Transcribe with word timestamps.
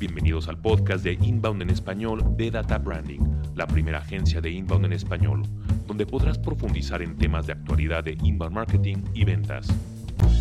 Bienvenidos 0.00 0.48
al 0.48 0.58
podcast 0.58 1.04
de 1.04 1.18
Inbound 1.20 1.60
en 1.60 1.68
español 1.68 2.34
de 2.38 2.50
Data 2.50 2.78
Branding, 2.78 3.20
la 3.54 3.66
primera 3.66 3.98
agencia 3.98 4.40
de 4.40 4.48
Inbound 4.48 4.86
en 4.86 4.94
español, 4.94 5.42
donde 5.86 6.06
podrás 6.06 6.38
profundizar 6.38 7.02
en 7.02 7.18
temas 7.18 7.46
de 7.46 7.52
actualidad 7.52 8.02
de 8.02 8.16
inbound 8.22 8.54
marketing 8.54 8.96
y 9.12 9.26
ventas. 9.26 9.68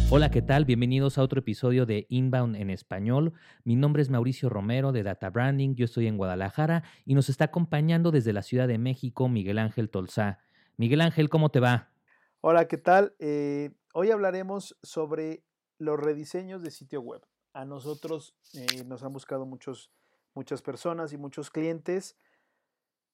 Hola, 0.09 0.31
¿qué 0.31 0.41
tal? 0.41 0.63
Bienvenidos 0.63 1.17
a 1.17 1.23
otro 1.23 1.41
episodio 1.41 1.85
de 1.85 2.05
Inbound 2.07 2.55
en 2.55 2.69
español. 2.69 3.33
Mi 3.65 3.75
nombre 3.75 4.01
es 4.01 4.09
Mauricio 4.09 4.47
Romero 4.47 4.93
de 4.93 5.03
Data 5.03 5.29
Branding, 5.29 5.75
yo 5.75 5.83
estoy 5.83 6.07
en 6.07 6.15
Guadalajara 6.15 6.83
y 7.03 7.13
nos 7.13 7.27
está 7.27 7.43
acompañando 7.43 8.11
desde 8.11 8.31
la 8.31 8.43
Ciudad 8.43 8.69
de 8.69 8.77
México 8.77 9.27
Miguel 9.27 9.59
Ángel 9.59 9.89
Tolzá. 9.89 10.39
Miguel 10.77 11.01
Ángel, 11.01 11.27
¿cómo 11.27 11.49
te 11.49 11.59
va? 11.59 11.91
Hola, 12.39 12.69
¿qué 12.69 12.77
tal? 12.77 13.13
Eh, 13.19 13.71
hoy 13.93 14.09
hablaremos 14.09 14.77
sobre 14.83 15.43
los 15.79 15.99
rediseños 15.99 16.63
de 16.63 16.71
sitio 16.71 17.01
web. 17.01 17.28
A 17.53 17.65
nosotros 17.65 18.35
eh, 18.53 18.83
nos 18.85 19.03
han 19.03 19.13
buscado 19.13 19.45
muchos, 19.45 19.91
muchas 20.33 20.61
personas 20.61 21.13
y 21.13 21.17
muchos 21.17 21.49
clientes 21.49 22.15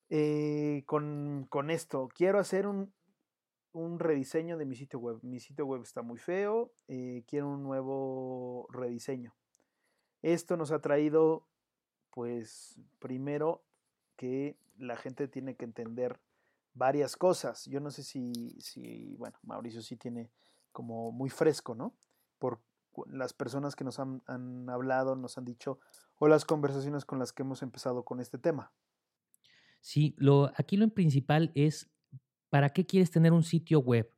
eh, 0.10 0.84
con, 0.86 1.70
esto. 1.70 2.10
Quiero 2.14 2.40
hacer 2.40 2.68
un, 2.68 2.94
rediseño 4.00 4.58
de 4.58 4.66
mi 4.66 4.76
sitio 4.76 5.00
web. 5.00 5.20
Mi 5.22 5.40
sitio 5.40 5.66
web 5.66 5.82
está 5.82 6.02
muy 6.02 6.18
feo, 6.18 6.72
eh, 6.88 7.24
quiero 7.28 7.50
un 7.50 7.64
nuevo 7.64 8.68
rediseño. 8.72 9.36
Esto 10.22 10.58
nos 10.58 10.72
ha 10.72 10.80
traído, 10.80 11.48
pues, 12.12 12.80
primero 13.00 13.64
que 14.16 14.58
la 14.78 14.96
gente 14.96 15.28
tiene 15.28 15.56
que 15.56 15.66
entender 15.66 16.20
varias 16.74 17.16
cosas. 17.16 17.66
Yo 17.66 17.80
no 17.80 17.92
sé 17.92 18.04
si, 18.04 18.56
si 18.60 19.16
bueno, 19.18 19.38
Mauricio 19.44 19.82
sí 19.82 19.96
tiene 19.98 20.30
como 20.72 21.12
muy 21.12 21.30
fresco, 21.30 21.76
¿no? 21.76 21.96
Por, 22.40 22.60
las 23.08 23.34
personas 23.34 23.76
que 23.76 23.84
nos 23.84 24.00
han, 24.00 24.22
hablado, 24.70 25.16
nos 25.16 25.38
han 25.38 25.46
dicho, 25.46 25.80
o 26.18 26.28
las 26.28 26.46
conversaciones 26.46 27.06
con 27.06 27.20
las 27.20 27.34
que 27.34 27.44
hemos 27.44 27.62
empezado 27.62 28.04
con 28.04 28.20
este 28.20 28.38
tema. 28.38 28.72
Sí, 29.82 30.16
lo, 30.18 30.52
aquí 30.56 30.78
lo 30.78 30.88
principal 30.90 31.52
es, 31.56 31.90
¿para 32.50 32.70
qué 32.70 32.86
quieres 32.86 33.12
tener 33.12 33.34
un 33.34 33.44
sitio 33.44 33.80
web? 33.80 34.10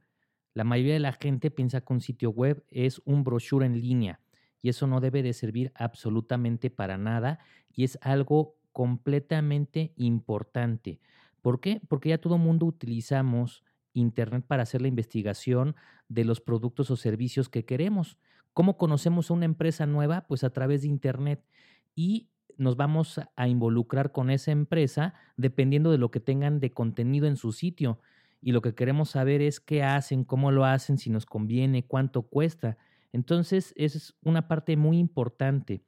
La 0.54 0.64
mayoría 0.64 0.94
de 0.94 1.00
la 1.00 1.14
gente 1.14 1.52
piensa 1.52 1.82
que 1.82 1.94
un 1.94 2.02
sitio 2.02 2.30
web 2.32 2.64
es 2.70 3.02
un 3.06 3.24
brochure 3.24 3.66
en 3.66 3.80
línea 3.80 4.22
y 4.62 4.70
eso 4.70 4.88
no 4.88 5.00
debe 5.00 5.22
de 5.24 5.34
servir 5.34 5.72
absolutamente 5.76 6.70
para 6.70 6.98
nada 6.98 7.40
y 7.72 7.84
es 7.84 7.98
algo 8.02 8.56
completamente 8.72 9.94
importante. 9.98 11.00
¿Por 11.42 11.60
qué? 11.60 11.82
Porque 11.88 12.10
ya 12.10 12.18
todo 12.18 12.36
el 12.36 12.42
mundo 12.42 12.66
utilizamos 12.66 13.64
Internet 13.94 14.46
para 14.46 14.64
hacer 14.64 14.82
la 14.82 14.88
investigación 14.88 15.76
de 16.08 16.26
los 16.26 16.42
productos 16.42 16.92
o 16.92 16.96
servicios 16.96 17.50
que 17.50 17.66
queremos. 17.66 18.18
¿Cómo 18.58 18.76
conocemos 18.76 19.30
a 19.30 19.36
una 19.36 19.46
empresa 19.46 19.86
nueva? 19.86 20.26
Pues 20.28 20.44
a 20.44 20.50
través 20.50 20.82
de 20.82 20.88
Internet 20.88 21.46
y 21.94 22.32
nos 22.58 22.76
vamos 22.76 23.22
a 23.36 23.48
involucrar 23.48 24.12
con 24.12 24.32
esa 24.32 24.50
empresa 24.50 25.14
dependiendo 25.36 25.92
de 25.92 26.00
lo 26.00 26.10
que 26.10 26.20
tengan 26.20 26.60
de 26.60 26.74
contenido 26.74 27.28
en 27.28 27.38
su 27.38 27.52
sitio. 27.52 28.02
Y 28.42 28.54
lo 28.54 28.64
que 28.64 28.74
queremos 28.74 29.12
saber 29.12 29.44
es 29.44 29.60
qué 29.60 29.84
hacen, 29.84 30.24
cómo 30.24 30.52
lo 30.52 30.66
hacen, 30.66 30.98
si 30.98 31.12
nos 31.12 31.28
conviene, 31.28 31.86
cuánto 31.86 32.24
cuesta. 32.24 32.80
Entonces, 33.14 33.76
esa 33.78 34.00
es 34.00 34.16
una 34.24 34.48
parte 34.48 34.76
muy 34.76 34.98
importante. 34.98 35.84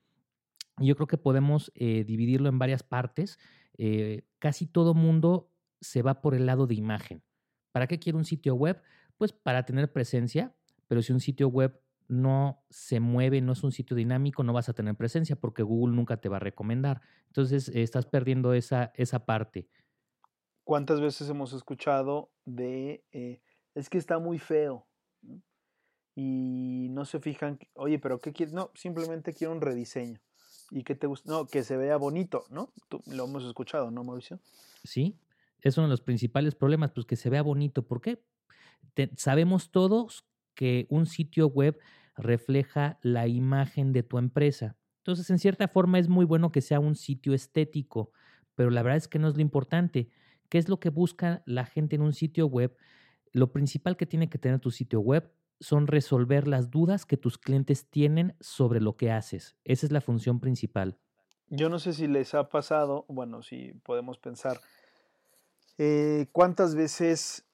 Yo 0.77 0.95
creo 0.95 1.07
que 1.07 1.17
podemos 1.17 1.71
eh, 1.73 2.03
dividirlo 2.03 2.49
en 2.49 2.59
varias 2.59 2.83
partes. 2.83 3.39
Eh, 3.79 4.27
casi 4.37 4.67
todo 4.67 4.93
mundo 4.93 5.51
se 5.81 6.03
va 6.03 6.21
por 6.21 6.35
el 6.35 6.45
lado 6.45 6.67
de 6.67 6.75
imagen. 6.75 7.23
¿Para 7.71 7.87
qué 7.87 7.97
quiero 7.97 8.19
un 8.19 8.25
sitio 8.25 8.53
web? 8.53 8.79
Pues 9.17 9.33
para 9.33 9.65
tener 9.65 9.91
presencia, 9.91 10.53
pero 10.87 11.01
si 11.01 11.11
un 11.11 11.19
sitio 11.19 11.47
web 11.47 11.81
no 12.09 12.63
se 12.69 12.99
mueve, 12.99 13.39
no 13.39 13.53
es 13.53 13.63
un 13.63 13.71
sitio 13.71 13.95
dinámico, 13.95 14.43
no 14.43 14.51
vas 14.51 14.67
a 14.67 14.73
tener 14.73 14.95
presencia 14.95 15.35
porque 15.35 15.63
Google 15.63 15.95
nunca 15.95 16.17
te 16.17 16.27
va 16.27 16.37
a 16.37 16.41
recomendar. 16.41 17.01
Entonces 17.27 17.69
estás 17.69 18.07
perdiendo 18.07 18.53
esa, 18.53 18.91
esa 18.95 19.25
parte. 19.25 19.69
¿Cuántas 20.63 20.99
veces 20.99 21.29
hemos 21.29 21.53
escuchado 21.53 22.31
de, 22.45 23.05
eh, 23.11 23.41
es 23.75 23.89
que 23.89 23.99
está 23.99 24.19
muy 24.19 24.39
feo? 24.39 24.87
Y 26.15 26.87
no 26.89 27.05
se 27.05 27.19
fijan, 27.19 27.59
oye, 27.75 27.99
pero 27.99 28.19
¿qué 28.19 28.33
quieres? 28.33 28.53
No, 28.53 28.71
simplemente 28.73 29.33
quiero 29.33 29.53
un 29.53 29.61
rediseño. 29.61 30.19
¿Y 30.71 30.83
qué 30.83 30.95
te 30.95 31.07
gusta? 31.07 31.31
No, 31.31 31.47
que 31.47 31.63
se 31.63 31.77
vea 31.77 31.95
bonito, 31.97 32.45
¿no? 32.49 32.73
Tú, 32.89 33.01
lo 33.07 33.25
hemos 33.25 33.45
escuchado, 33.45 33.89
¿no, 33.91 34.03
Mauricio? 34.03 34.39
Sí, 34.83 35.17
es 35.61 35.77
uno 35.77 35.87
de 35.87 35.91
los 35.91 36.01
principales 36.01 36.55
problemas, 36.55 36.91
pues 36.91 37.05
que 37.05 37.15
se 37.15 37.29
vea 37.29 37.41
bonito. 37.41 37.87
¿Por 37.87 38.01
qué? 38.01 38.23
sabemos 39.15 39.71
todos 39.71 40.25
que 40.55 40.87
un 40.89 41.05
sitio 41.05 41.47
web 41.47 41.79
refleja 42.19 42.99
la 43.01 43.27
imagen 43.27 43.93
de 43.93 44.03
tu 44.03 44.17
empresa. 44.17 44.75
Entonces, 44.97 45.29
en 45.29 45.39
cierta 45.39 45.67
forma 45.67 45.99
es 45.99 46.07
muy 46.07 46.25
bueno 46.25 46.51
que 46.51 46.61
sea 46.61 46.79
un 46.79 46.95
sitio 46.95 47.33
estético, 47.33 48.11
pero 48.55 48.69
la 48.69 48.83
verdad 48.83 48.97
es 48.97 49.07
que 49.07 49.19
no 49.19 49.27
es 49.27 49.35
lo 49.35 49.41
importante. 49.41 50.09
¿Qué 50.49 50.57
es 50.57 50.69
lo 50.69 50.79
que 50.79 50.89
busca 50.89 51.41
la 51.45 51.65
gente 51.65 51.95
en 51.95 52.01
un 52.01 52.13
sitio 52.13 52.47
web? 52.47 52.75
Lo 53.31 53.51
principal 53.51 53.97
que 53.97 54.05
tiene 54.05 54.29
que 54.29 54.37
tener 54.37 54.59
tu 54.59 54.71
sitio 54.71 54.99
web 54.99 55.31
son 55.59 55.87
resolver 55.87 56.47
las 56.47 56.69
dudas 56.69 57.05
que 57.05 57.17
tus 57.17 57.37
clientes 57.37 57.89
tienen 57.89 58.35
sobre 58.39 58.79
lo 58.79 58.95
que 58.95 59.11
haces. 59.11 59.55
Esa 59.63 59.85
es 59.85 59.91
la 59.91 60.01
función 60.01 60.39
principal. 60.39 60.97
Yo 61.47 61.69
no 61.69 61.79
sé 61.79 61.93
si 61.93 62.07
les 62.07 62.33
ha 62.35 62.49
pasado, 62.49 63.05
bueno, 63.07 63.41
si 63.41 63.73
podemos 63.83 64.19
pensar, 64.19 64.59
eh, 65.81 66.27
¿Cuántas 66.33 66.75
veces, 66.75 67.45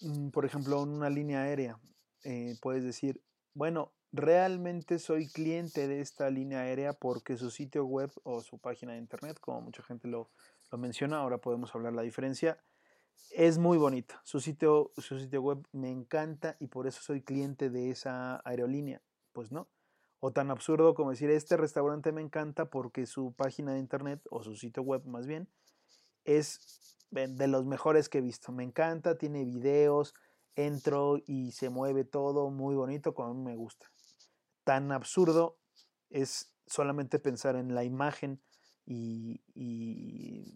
mm, 0.00 0.30
por 0.30 0.44
ejemplo, 0.44 0.82
en 0.82 0.88
una 0.88 1.08
línea 1.08 1.42
aérea, 1.42 1.78
eh, 2.24 2.56
puedes 2.60 2.82
decir, 2.82 3.22
bueno, 3.54 3.92
realmente 4.12 4.98
soy 4.98 5.28
cliente 5.28 5.88
de 5.88 6.00
esta 6.00 6.30
línea 6.30 6.60
aérea 6.60 6.92
porque 6.92 7.36
su 7.36 7.50
sitio 7.50 7.84
web 7.84 8.10
o 8.22 8.40
su 8.40 8.58
página 8.58 8.92
de 8.92 8.98
internet, 8.98 9.38
como 9.40 9.60
mucha 9.60 9.82
gente 9.82 10.08
lo, 10.08 10.30
menciona, 10.76 11.18
ahora 11.18 11.38
podemos 11.38 11.72
hablar 11.74 11.92
la 11.92 12.02
diferencia, 12.02 12.58
es 13.30 13.58
muy 13.58 13.78
bonita. 13.78 14.20
Su 14.24 14.40
sitio, 14.40 14.90
su 14.96 15.20
sitio 15.20 15.40
web 15.40 15.64
me 15.72 15.90
encanta 15.90 16.56
y 16.58 16.66
por 16.66 16.88
eso 16.88 17.00
soy 17.00 17.22
cliente 17.22 17.70
de 17.70 17.90
esa 17.90 18.42
aerolínea. 18.44 19.00
Pues 19.32 19.52
no. 19.52 19.68
O 20.18 20.32
tan 20.32 20.50
absurdo 20.50 20.94
como 20.94 21.10
decir, 21.10 21.30
este 21.30 21.56
restaurante 21.56 22.10
me 22.10 22.22
encanta 22.22 22.70
porque 22.70 23.06
su 23.06 23.34
página 23.34 23.74
de 23.74 23.78
internet 23.78 24.20
o 24.30 24.42
su 24.42 24.56
sitio 24.56 24.82
web 24.82 25.04
más 25.06 25.26
bien 25.26 25.48
es 26.24 26.96
de 27.10 27.46
los 27.46 27.64
mejores 27.66 28.08
que 28.08 28.18
he 28.18 28.22
visto. 28.22 28.50
Me 28.50 28.64
encanta, 28.64 29.16
tiene 29.16 29.44
videos, 29.44 30.14
entro 30.56 31.18
y 31.26 31.52
se 31.52 31.70
mueve 31.70 32.04
todo 32.04 32.50
muy 32.50 32.74
bonito 32.74 33.14
a 33.22 33.32
mí 33.32 33.42
me 33.42 33.56
gusta. 33.56 33.90
Tan 34.64 34.92
absurdo 34.92 35.58
es 36.10 36.54
solamente 36.66 37.18
pensar 37.18 37.56
en 37.56 37.74
la 37.74 37.84
imagen 37.84 38.40
y, 38.86 39.40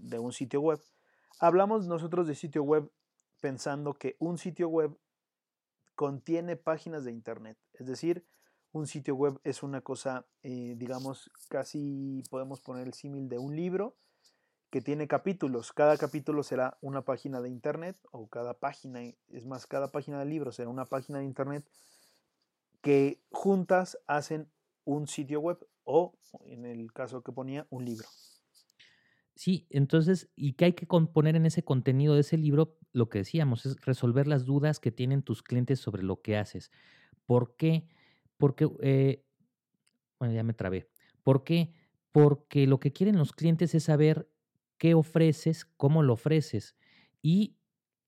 de 0.01 0.19
un 0.19 0.33
sitio 0.33 0.61
web. 0.61 0.81
Hablamos 1.41 1.87
nosotros 1.87 2.27
de 2.27 2.35
sitio 2.35 2.63
web 2.63 2.91
pensando 3.41 3.95
que 3.95 4.17
un 4.19 4.39
sitio 4.39 4.69
web 4.69 4.99
contiene 5.95 6.57
páginas 6.57 7.05
de 7.05 7.13
internet. 7.13 7.59
Es 7.73 7.87
decir, 7.87 8.27
un 8.73 8.87
sitio 8.87 9.15
web 9.15 9.41
es 9.45 9.63
una 9.63 9.81
cosa, 9.81 10.27
eh, 10.43 10.75
digamos, 10.77 11.31
casi 11.49 12.23
podemos 12.31 12.61
poner 12.61 12.87
el 12.87 12.95
símil 12.95 13.29
de 13.29 13.39
un 13.39 13.57
libro 13.57 13.97
que 14.71 14.81
tiene 14.81 15.09
capítulos. 15.09 15.73
Cada 15.73 15.97
capítulo 15.97 16.43
será 16.43 16.77
una 16.81 17.03
página 17.03 17.41
de 17.41 17.49
internet 17.49 17.97
o 18.11 18.29
cada 18.29 18.55
página, 18.55 19.01
es 19.29 19.47
más, 19.47 19.67
cada 19.67 19.91
página 19.91 20.19
del 20.19 20.31
libro 20.31 20.53
será 20.53 20.69
una 20.69 20.89
página 20.89 21.19
de 21.19 21.25
internet 21.25 21.69
que 22.83 23.21
juntas 23.31 23.99
hacen 24.07 24.49
un 24.85 25.07
sitio 25.09 25.41
web 25.41 25.59
o, 25.85 26.15
en 26.45 26.67
el 26.67 26.93
caso 26.93 27.23
que 27.23 27.33
ponía, 27.33 27.67
un 27.71 27.85
libro. 27.85 28.07
Sí, 29.35 29.67
entonces, 29.71 30.29
¿y 30.35 30.55
qué 30.55 30.67
hay 30.67 30.73
que 30.73 30.87
poner 30.87 31.37
en 31.37 31.47
ese 31.47 31.63
contenido 31.63 32.15
de 32.15 32.21
ese 32.21 32.37
libro? 32.37 32.77
Lo 32.93 33.09
que 33.09 33.19
decíamos 33.19 33.67
es 33.67 33.81
resolver 33.85 34.27
las 34.27 34.45
dudas 34.45 34.81
que 34.81 34.91
tienen 34.91 35.23
tus 35.23 35.43
clientes 35.43 35.79
sobre 35.79 36.03
lo 36.03 36.21
que 36.21 36.37
haces. 36.37 36.71
¿Por 37.25 37.57
qué? 37.57 37.87
Porque, 38.37 38.69
eh, 38.81 39.25
bueno, 40.19 40.35
ya 40.35 40.43
me 40.43 40.55
trabé. 40.55 40.91
¿Por 41.23 41.45
qué? 41.45 41.73
Porque 42.11 42.67
lo 42.67 42.81
que 42.81 42.93
quieren 42.93 43.17
los 43.17 43.33
clientes 43.33 43.75
es 43.75 43.85
saber 43.85 44.29
qué 44.79 44.95
ofreces, 44.95 45.65
cómo 45.65 46.03
lo 46.03 46.15
ofreces. 46.15 46.77
Y 47.23 47.57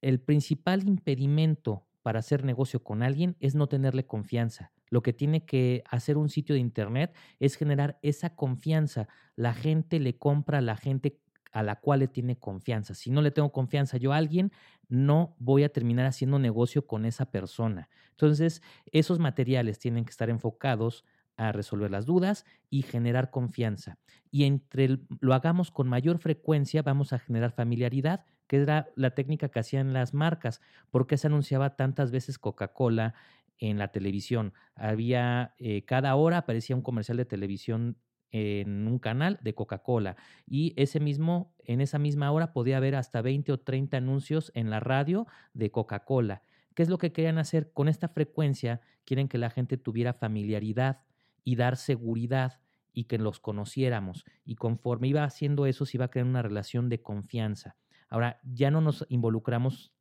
el 0.01 0.21
principal 0.21 0.87
impedimento 0.87 1.87
para 2.03 2.21
hacer 2.21 2.45
negocio 2.45 2.83
con 2.83 3.03
alguien 3.03 3.37
es 3.41 3.55
no 3.55 3.69
tenerle 3.69 4.07
confianza. 4.07 4.73
Lo 4.89 5.03
que 5.03 5.13
tiene 5.13 5.45
que 5.45 5.85
hacer 5.89 6.17
un 6.17 6.29
sitio 6.29 6.55
de 6.55 6.61
Internet 6.61 7.15
es 7.39 7.57
generar 7.57 7.99
esa 8.03 8.35
confianza. 8.35 9.09
La 9.37 9.55
gente 9.55 10.01
le 10.01 10.17
compra 10.19 10.59
a 10.59 10.63
la 10.63 10.77
gente 10.77 11.21
a 11.53 11.63
la 11.63 11.77
cual 11.77 12.01
le 12.01 12.09
tiene 12.09 12.39
confianza. 12.39 12.95
Si 12.95 13.11
no 13.11 13.23
le 13.23 13.31
tengo 13.31 13.53
confianza 13.53 13.97
yo 13.97 14.13
a 14.13 14.17
alguien, 14.17 14.53
no 14.89 15.37
voy 15.39 15.65
a 15.65 15.69
terminar 15.69 16.07
haciendo 16.07 16.39
negocio 16.39 16.87
con 16.87 17.05
esa 17.05 17.31
persona. 17.31 17.89
Entonces, 18.11 18.63
esos 18.93 19.19
materiales 19.19 19.79
tienen 19.79 20.05
que 20.05 20.11
estar 20.11 20.31
enfocados 20.31 21.05
a 21.37 21.53
resolver 21.53 21.91
las 21.91 22.07
dudas 22.07 22.45
y 22.69 22.83
generar 22.83 23.31
confianza. 23.31 23.99
Y 24.31 24.45
entre 24.45 24.99
lo 25.21 25.35
hagamos 25.35 25.71
con 25.71 25.89
mayor 25.89 26.19
frecuencia, 26.19 26.83
vamos 26.83 27.13
a 27.13 27.19
generar 27.19 27.53
familiaridad, 27.53 28.25
que 28.47 28.59
era 28.59 28.89
la 28.97 29.15
técnica 29.15 29.49
que 29.49 29.61
hacían 29.61 29.93
las 29.93 30.15
marcas. 30.15 30.61
porque 30.91 31.17
se 31.17 31.29
anunciaba 31.29 31.77
tantas 31.77 32.11
veces 32.11 32.39
Coca-Cola 32.39 33.15
en 33.59 33.79
la 33.79 33.89
televisión? 33.89 34.53
Había, 34.75 35.55
eh, 35.59 35.85
cada 35.85 36.15
hora 36.17 36.39
aparecía 36.39 36.77
un 36.77 36.83
comercial 36.83 37.17
de 37.17 37.25
televisión 37.25 37.97
en 38.33 38.87
un 38.87 38.99
canal 38.99 39.39
de 39.43 39.55
Coca-Cola 39.55 40.17
y 40.47 40.73
ese 40.77 41.01
mismo, 41.01 41.55
en 41.65 41.81
esa 41.81 41.99
misma 41.99 42.31
hora 42.31 42.53
podía 42.53 42.77
haber 42.77 42.95
hasta 42.95 43.23
20 43.23 43.53
o 43.53 43.61
30 43.61 43.97
anuncios 43.97 44.53
en 44.55 44.71
la 44.71 44.81
radio 44.81 45.27
de 45.53 45.71
Coca-Cola. 45.71 46.43
¿Qué 46.75 46.83
es 46.83 46.89
lo 46.89 46.99
que 46.99 47.13
querían 47.13 47.39
hacer? 47.39 47.73
Con 47.73 47.89
esta 47.89 48.09
frecuencia 48.09 48.81
quieren 49.05 49.29
que 49.29 49.39
la 49.39 49.51
gente 49.51 49.77
tuviera 49.77 50.15
familiaridad 50.15 51.01
y 51.45 51.57
dar 51.57 51.77
seguridad 51.77 52.61
y 52.93 53.05
que 53.05 53.19
los 53.19 53.41
conociéramos. 53.41 54.25
Y 54.45 54.57
conforme 54.57 55.09
iba 55.09 55.25
haciendo 55.25 55.67
eso, 55.67 55.87
se 55.87 55.97
iba 55.97 56.07
a 56.07 56.11
crear 56.11 56.27
una 56.27 56.43
relación 56.43 56.89
de 56.89 57.03
confianza. 57.03 57.77
Ahora, 58.09 58.41
ya 58.45 58.71
no 58.71 58.81
nos 58.81 59.07
involucramos 59.09 59.93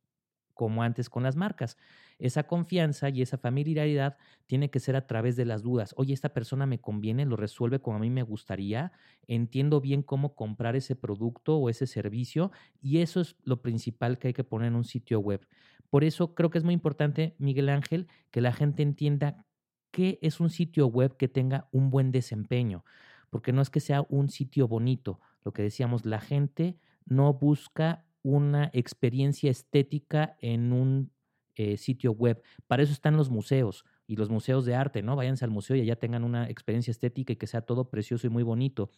como 0.60 0.82
antes 0.82 1.08
con 1.08 1.22
las 1.22 1.36
marcas. 1.36 1.78
Esa 2.18 2.42
confianza 2.42 3.08
y 3.08 3.22
esa 3.22 3.38
familiaridad 3.38 4.18
tiene 4.46 4.68
que 4.68 4.78
ser 4.78 4.94
a 4.94 5.06
través 5.06 5.34
de 5.34 5.46
las 5.46 5.62
dudas. 5.62 5.94
Oye, 5.96 6.12
esta 6.12 6.34
persona 6.34 6.66
me 6.66 6.78
conviene, 6.78 7.24
lo 7.24 7.36
resuelve 7.36 7.80
como 7.80 7.96
a 7.96 8.00
mí 8.00 8.10
me 8.10 8.22
gustaría, 8.22 8.92
entiendo 9.26 9.80
bien 9.80 10.02
cómo 10.02 10.34
comprar 10.34 10.76
ese 10.76 10.96
producto 10.96 11.56
o 11.56 11.70
ese 11.70 11.86
servicio 11.86 12.52
y 12.82 12.98
eso 12.98 13.22
es 13.22 13.36
lo 13.42 13.62
principal 13.62 14.18
que 14.18 14.28
hay 14.28 14.34
que 14.34 14.44
poner 14.44 14.68
en 14.68 14.74
un 14.74 14.84
sitio 14.84 15.20
web. 15.20 15.46
Por 15.88 16.04
eso 16.04 16.34
creo 16.34 16.50
que 16.50 16.58
es 16.58 16.64
muy 16.64 16.74
importante, 16.74 17.36
Miguel 17.38 17.70
Ángel, 17.70 18.08
que 18.30 18.42
la 18.42 18.52
gente 18.52 18.82
entienda 18.82 19.46
qué 19.90 20.18
es 20.22 20.40
un 20.40 20.50
sitio 20.50 20.86
web 20.86 21.16
que 21.16 21.28
tenga 21.28 21.68
un 21.72 21.90
buen 21.90 22.12
desempeño, 22.12 22.84
porque 23.30 23.52
no 23.52 23.62
es 23.62 23.70
que 23.70 23.80
sea 23.80 24.04
un 24.08 24.28
sitio 24.28 24.68
bonito, 24.68 25.20
lo 25.44 25.52
que 25.52 25.62
decíamos, 25.62 26.04
la 26.04 26.20
gente 26.20 26.76
no 27.06 27.34
busca 27.34 28.04
una 28.22 28.70
experiencia 28.72 29.50
estética 29.50 30.36
en 30.40 30.72
un 30.72 31.10
eh, 31.56 31.76
sitio 31.76 32.12
web. 32.12 32.42
Para 32.66 32.82
eso 32.82 32.92
están 32.92 33.16
los 33.16 33.30
museos 33.30 33.84
y 34.06 34.16
los 34.16 34.30
museos 34.30 34.64
de 34.64 34.74
arte, 34.74 35.02
¿no? 35.02 35.16
Váyanse 35.16 35.44
al 35.44 35.50
museo 35.50 35.76
y 35.76 35.80
allá 35.80 35.96
tengan 35.96 36.24
una 36.24 36.48
experiencia 36.48 36.90
estética 36.90 37.32
y 37.32 37.36
que 37.36 37.46
sea 37.46 37.62
todo 37.62 37.90
precioso 37.90 38.26
y 38.26 38.30
muy 38.30 38.42
bonito. 38.42 38.90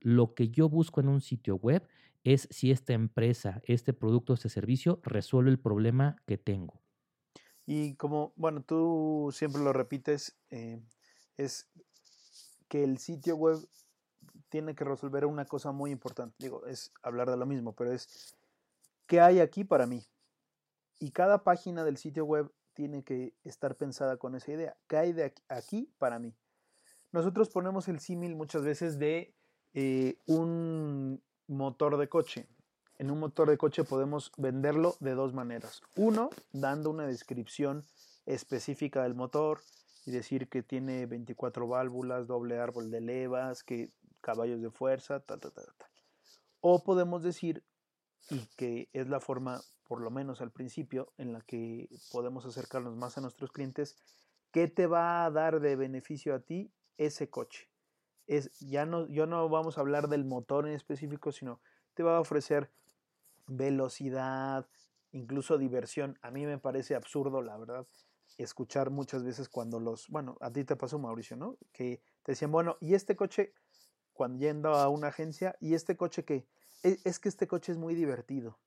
Lo 0.00 0.34
que 0.34 0.48
yo 0.50 0.68
busco 0.68 1.00
en 1.00 1.08
un 1.08 1.20
sitio 1.20 1.56
web 1.56 1.86
es 2.24 2.48
si 2.50 2.70
esta 2.70 2.92
empresa, 2.92 3.60
este 3.64 3.92
producto, 3.92 4.34
este 4.34 4.48
servicio 4.48 5.00
resuelve 5.04 5.50
el 5.50 5.58
problema 5.58 6.16
que 6.26 6.38
tengo. 6.38 6.85
Y 7.66 7.94
como, 7.96 8.32
bueno, 8.36 8.62
tú 8.62 9.30
siempre 9.32 9.60
lo 9.60 9.72
repites, 9.72 10.36
eh, 10.50 10.80
es 11.36 11.68
que 12.68 12.84
el 12.84 12.98
sitio 12.98 13.36
web 13.36 13.58
tiene 14.48 14.74
que 14.74 14.84
resolver 14.84 15.26
una 15.26 15.44
cosa 15.44 15.72
muy 15.72 15.90
importante. 15.90 16.36
Digo, 16.38 16.64
es 16.66 16.92
hablar 17.02 17.28
de 17.28 17.36
lo 17.36 17.46
mismo, 17.46 17.72
pero 17.72 17.92
es 17.92 18.36
¿qué 19.06 19.20
hay 19.20 19.40
aquí 19.40 19.64
para 19.64 19.86
mí? 19.86 20.04
Y 20.98 21.10
cada 21.10 21.42
página 21.42 21.84
del 21.84 21.96
sitio 21.96 22.24
web 22.24 22.50
tiene 22.72 23.02
que 23.02 23.34
estar 23.44 23.74
pensada 23.74 24.16
con 24.16 24.34
esa 24.34 24.52
idea. 24.52 24.76
¿Qué 24.86 24.96
hay 24.96 25.12
de 25.12 25.34
aquí 25.48 25.90
para 25.98 26.18
mí? 26.18 26.34
Nosotros 27.12 27.48
ponemos 27.48 27.88
el 27.88 28.00
símil 28.00 28.36
muchas 28.36 28.62
veces 28.62 28.98
de 28.98 29.34
eh, 29.74 30.18
un 30.26 31.22
motor 31.46 31.96
de 31.96 32.08
coche. 32.08 32.46
En 32.98 33.10
un 33.10 33.18
motor 33.20 33.50
de 33.50 33.58
coche 33.58 33.84
podemos 33.84 34.32
venderlo 34.38 34.96
de 35.00 35.14
dos 35.14 35.34
maneras. 35.34 35.82
Uno, 35.96 36.30
dando 36.52 36.90
una 36.90 37.06
descripción 37.06 37.84
específica 38.24 39.02
del 39.02 39.14
motor 39.14 39.60
y 40.06 40.12
decir 40.12 40.48
que 40.48 40.62
tiene 40.62 41.04
24 41.04 41.68
válvulas, 41.68 42.26
doble 42.26 42.58
árbol 42.58 42.90
de 42.90 43.02
levas, 43.02 43.62
que 43.62 43.90
caballos 44.22 44.62
de 44.62 44.70
fuerza, 44.70 45.20
tal, 45.20 45.40
tal, 45.40 45.52
tal, 45.52 45.66
tal. 45.76 45.88
O 46.60 46.82
podemos 46.82 47.22
decir 47.22 47.62
y 48.30 48.46
que 48.56 48.88
es 48.92 49.08
la 49.08 49.20
forma, 49.20 49.60
por 49.86 50.00
lo 50.00 50.10
menos 50.10 50.40
al 50.40 50.50
principio, 50.50 51.12
en 51.18 51.32
la 51.32 51.42
que 51.42 51.88
podemos 52.10 52.46
acercarnos 52.46 52.96
más 52.96 53.18
a 53.18 53.20
nuestros 53.20 53.52
clientes, 53.52 53.96
¿qué 54.52 54.68
te 54.68 54.86
va 54.86 55.24
a 55.24 55.30
dar 55.30 55.60
de 55.60 55.76
beneficio 55.76 56.34
a 56.34 56.40
ti 56.40 56.72
ese 56.96 57.28
coche? 57.28 57.68
Es, 58.26 58.58
ya 58.58 58.86
no, 58.86 59.06
yo 59.08 59.26
no 59.26 59.48
vamos 59.48 59.76
a 59.76 59.82
hablar 59.82 60.08
del 60.08 60.24
motor 60.24 60.66
en 60.66 60.74
específico, 60.74 61.30
sino 61.30 61.60
te 61.94 62.02
va 62.02 62.16
a 62.16 62.20
ofrecer 62.20 62.70
velocidad, 63.46 64.68
incluso 65.12 65.58
diversión. 65.58 66.18
A 66.22 66.30
mí 66.30 66.46
me 66.46 66.58
parece 66.58 66.94
absurdo, 66.94 67.42
la 67.42 67.56
verdad, 67.56 67.86
escuchar 68.38 68.90
muchas 68.90 69.24
veces 69.24 69.48
cuando 69.48 69.80
los, 69.80 70.08
bueno, 70.08 70.36
a 70.40 70.52
ti 70.52 70.64
te 70.64 70.76
pasó 70.76 70.98
Mauricio, 70.98 71.36
¿no? 71.36 71.58
Que 71.72 72.02
te 72.22 72.32
decían, 72.32 72.52
bueno, 72.52 72.76
¿y 72.80 72.94
este 72.94 73.16
coche, 73.16 73.54
cuando 74.12 74.38
yendo 74.38 74.70
a 74.70 74.88
una 74.88 75.08
agencia, 75.08 75.56
¿y 75.60 75.74
este 75.74 75.96
coche 75.96 76.24
qué? 76.24 76.46
E, 76.82 76.98
es, 77.04 77.18
que 77.18 77.28
este 77.28 77.46
coche 77.46 77.72
es 77.72 77.78
muy 77.78 77.94
divertido. 77.94 78.58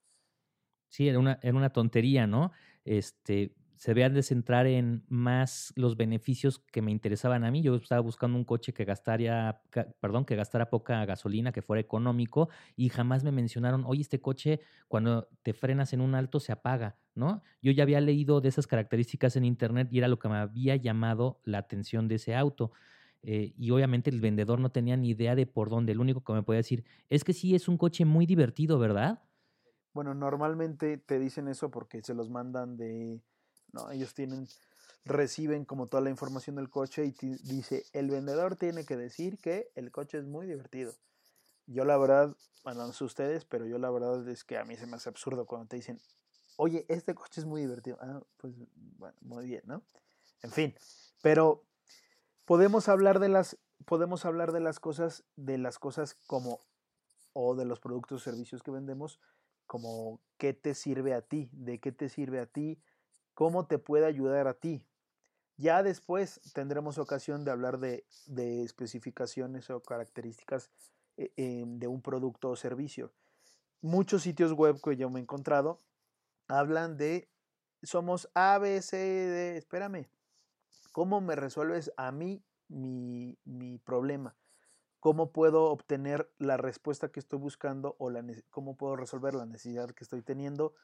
Sí, 0.88 1.08
era 1.08 1.20
una, 1.20 1.40
era 1.44 1.56
una 1.56 1.72
tontería, 1.72 2.26
¿no? 2.26 2.52
Este, 2.84 3.54
se 3.80 3.94
vean 3.94 4.14
de 4.14 4.24
centrar 4.24 4.68
en 4.68 5.06
más 5.08 5.72
los 5.78 5.96
beneficios 5.96 6.60
que 6.60 6.82
me 6.82 6.92
interesaban 6.92 7.46
a 7.46 7.50
mí. 7.50 7.62
Yo 7.62 7.76
estaba 7.76 8.02
buscando 8.02 8.38
un 8.38 8.44
coche 8.44 8.74
que 8.74 8.84
gastara, 8.84 9.64
perdón, 10.02 10.26
que 10.26 10.36
gastara 10.36 10.70
poca 10.70 11.06
gasolina, 11.06 11.54
que 11.54 11.62
fuera 11.62 11.80
económico, 11.80 12.50
y 12.76 12.90
jamás 12.90 13.24
me 13.24 13.32
mencionaron, 13.32 13.86
oye, 13.88 14.02
este 14.02 14.20
coche 14.20 14.60
cuando 14.90 15.30
te 15.44 15.54
frenas 15.54 15.94
en 15.94 16.02
un 16.02 16.14
alto 16.14 16.42
se 16.42 16.52
apaga, 16.52 16.98
¿no? 17.16 17.42
Yo 17.62 17.72
ya 17.72 17.84
había 17.84 18.02
leído 18.02 18.42
de 18.42 18.50
esas 18.50 18.68
características 18.68 19.38
en 19.38 19.46
internet 19.46 19.88
y 19.92 20.00
era 20.00 20.10
lo 20.10 20.20
que 20.20 20.28
me 20.28 20.36
había 20.36 20.76
llamado 20.76 21.40
la 21.46 21.60
atención 21.60 22.10
de 22.10 22.16
ese 22.16 22.36
auto. 22.36 22.74
Eh, 23.22 23.54
y 23.58 23.72
obviamente 23.72 24.10
el 24.10 24.20
vendedor 24.20 24.60
no 24.60 24.74
tenía 24.74 24.98
ni 24.98 25.12
idea 25.12 25.36
de 25.36 25.48
por 25.48 25.70
dónde. 25.70 25.94
El 25.94 26.02
único 26.02 26.22
que 26.22 26.34
me 26.34 26.44
podía 26.44 26.58
decir 26.58 26.84
es 27.08 27.24
que 27.24 27.32
sí 27.32 27.56
es 27.56 27.70
un 27.70 27.78
coche 27.78 28.04
muy 28.04 28.26
divertido, 28.26 28.78
¿verdad? 28.78 29.24
Bueno, 29.94 30.14
normalmente 30.14 30.98
te 30.98 31.18
dicen 31.18 31.48
eso 31.48 31.72
porque 31.72 32.02
se 32.02 32.14
los 32.14 32.30
mandan 32.30 32.76
de, 32.76 33.22
no, 33.72 33.92
ellos 33.92 34.14
tienen, 34.14 34.48
reciben 35.06 35.66
como 35.66 35.88
toda 35.88 36.02
la 36.02 36.10
información 36.10 36.56
del 36.56 36.70
coche 36.70 37.06
y 37.06 37.12
dice 37.44 37.86
el 37.94 38.10
vendedor 38.10 38.56
tiene 38.56 38.86
que 38.86 38.98
decir 38.98 39.38
que 39.40 39.72
el 39.76 39.92
coche 39.92 40.18
es 40.18 40.26
muy 40.26 40.48
divertido. 40.48 40.94
Yo 41.66 41.86
la 41.86 41.98
verdad, 41.98 42.36
bueno, 42.64 42.88
no 42.88 42.94
sé 42.94 43.04
ustedes, 43.04 43.46
pero 43.46 43.66
yo 43.66 43.78
la 43.78 43.92
verdad 43.92 44.28
es 44.28 44.44
que 44.44 44.58
a 44.58 44.66
mí 44.66 44.76
se 44.76 44.88
me 44.88 44.96
hace 44.96 45.10
absurdo 45.10 45.46
cuando 45.46 45.68
te 45.68 45.76
dicen, 45.76 46.00
oye, 46.58 46.86
este 46.90 47.14
coche 47.14 47.42
es 47.42 47.46
muy 47.46 47.62
divertido. 47.62 47.98
Ah, 48.02 48.22
pues 48.38 48.54
bueno, 48.98 49.16
muy 49.22 49.46
bien, 49.46 49.62
¿no? 49.66 49.84
En 50.42 50.52
fin, 50.52 50.76
pero 51.22 51.64
podemos 52.46 52.90
hablar 52.90 53.20
de 53.20 53.30
las, 53.30 53.58
podemos 53.86 54.26
hablar 54.26 54.52
de 54.52 54.60
las 54.60 54.80
cosas, 54.80 55.24
de 55.36 55.58
las 55.58 55.80
cosas 55.80 56.16
como, 56.28 56.60
o 57.34 57.56
de 57.56 57.66
los 57.66 57.80
productos 57.80 58.22
o 58.22 58.24
servicios 58.24 58.64
que 58.64 58.72
vendemos, 58.72 59.20
como 59.68 60.20
qué 60.38 60.54
te 60.54 60.74
sirve 60.74 61.14
a 61.14 61.22
ti, 61.22 61.50
de 61.54 61.80
qué 61.80 61.92
te 61.92 62.10
sirve 62.10 62.40
a 62.40 62.48
ti, 62.48 62.82
cómo 63.40 63.68
te 63.68 63.80
puede 63.80 64.06
ayudar 64.06 64.50
a 64.50 64.54
ti. 64.54 64.86
Ya 65.56 65.82
después 65.82 66.42
tendremos 66.54 66.98
ocasión 66.98 67.46
de 67.46 67.52
hablar 67.52 67.80
de, 67.80 68.04
especificaciones 68.66 69.70
o 69.70 69.82
características 69.82 70.70
eh, 71.16 71.32
eh, 71.38 71.64
de 71.66 71.88
un 71.88 72.02
producto 72.02 72.50
o 72.50 72.58
servicio. 72.58 73.14
Muchos 73.80 74.24
sitios 74.24 74.52
web 74.52 74.82
que 74.84 74.98
yo 74.98 75.10
me 75.10 75.22
he 75.22 75.24
encontrado 75.24 75.80
hablan 76.50 76.98
de 76.98 77.30
somos 77.82 78.30
A, 78.34 78.58
B, 78.58 78.82
C, 78.82 78.98
D, 78.98 79.56
espérame, 79.56 80.10
¿Cómo 80.92 81.22
me 81.22 81.38
resuelves 81.38 81.94
a 81.96 82.12
mí 82.12 82.44
mi, 82.68 83.38
problema? 83.86 84.36
¿Cómo 85.00 85.32
puedo 85.32 85.72
obtener 85.72 86.30
la 86.40 86.58
respuesta 86.58 87.10
que 87.10 87.22
estoy 87.22 87.40
buscando 87.40 87.96
o 88.00 88.10
la, 88.10 88.22
cómo 88.50 88.76
puedo 88.76 88.98
resolver 88.98 89.34
la 89.34 89.46
necesidad 89.46 89.92
que 89.92 90.04
estoy 90.04 90.24
teniendo 90.24 90.76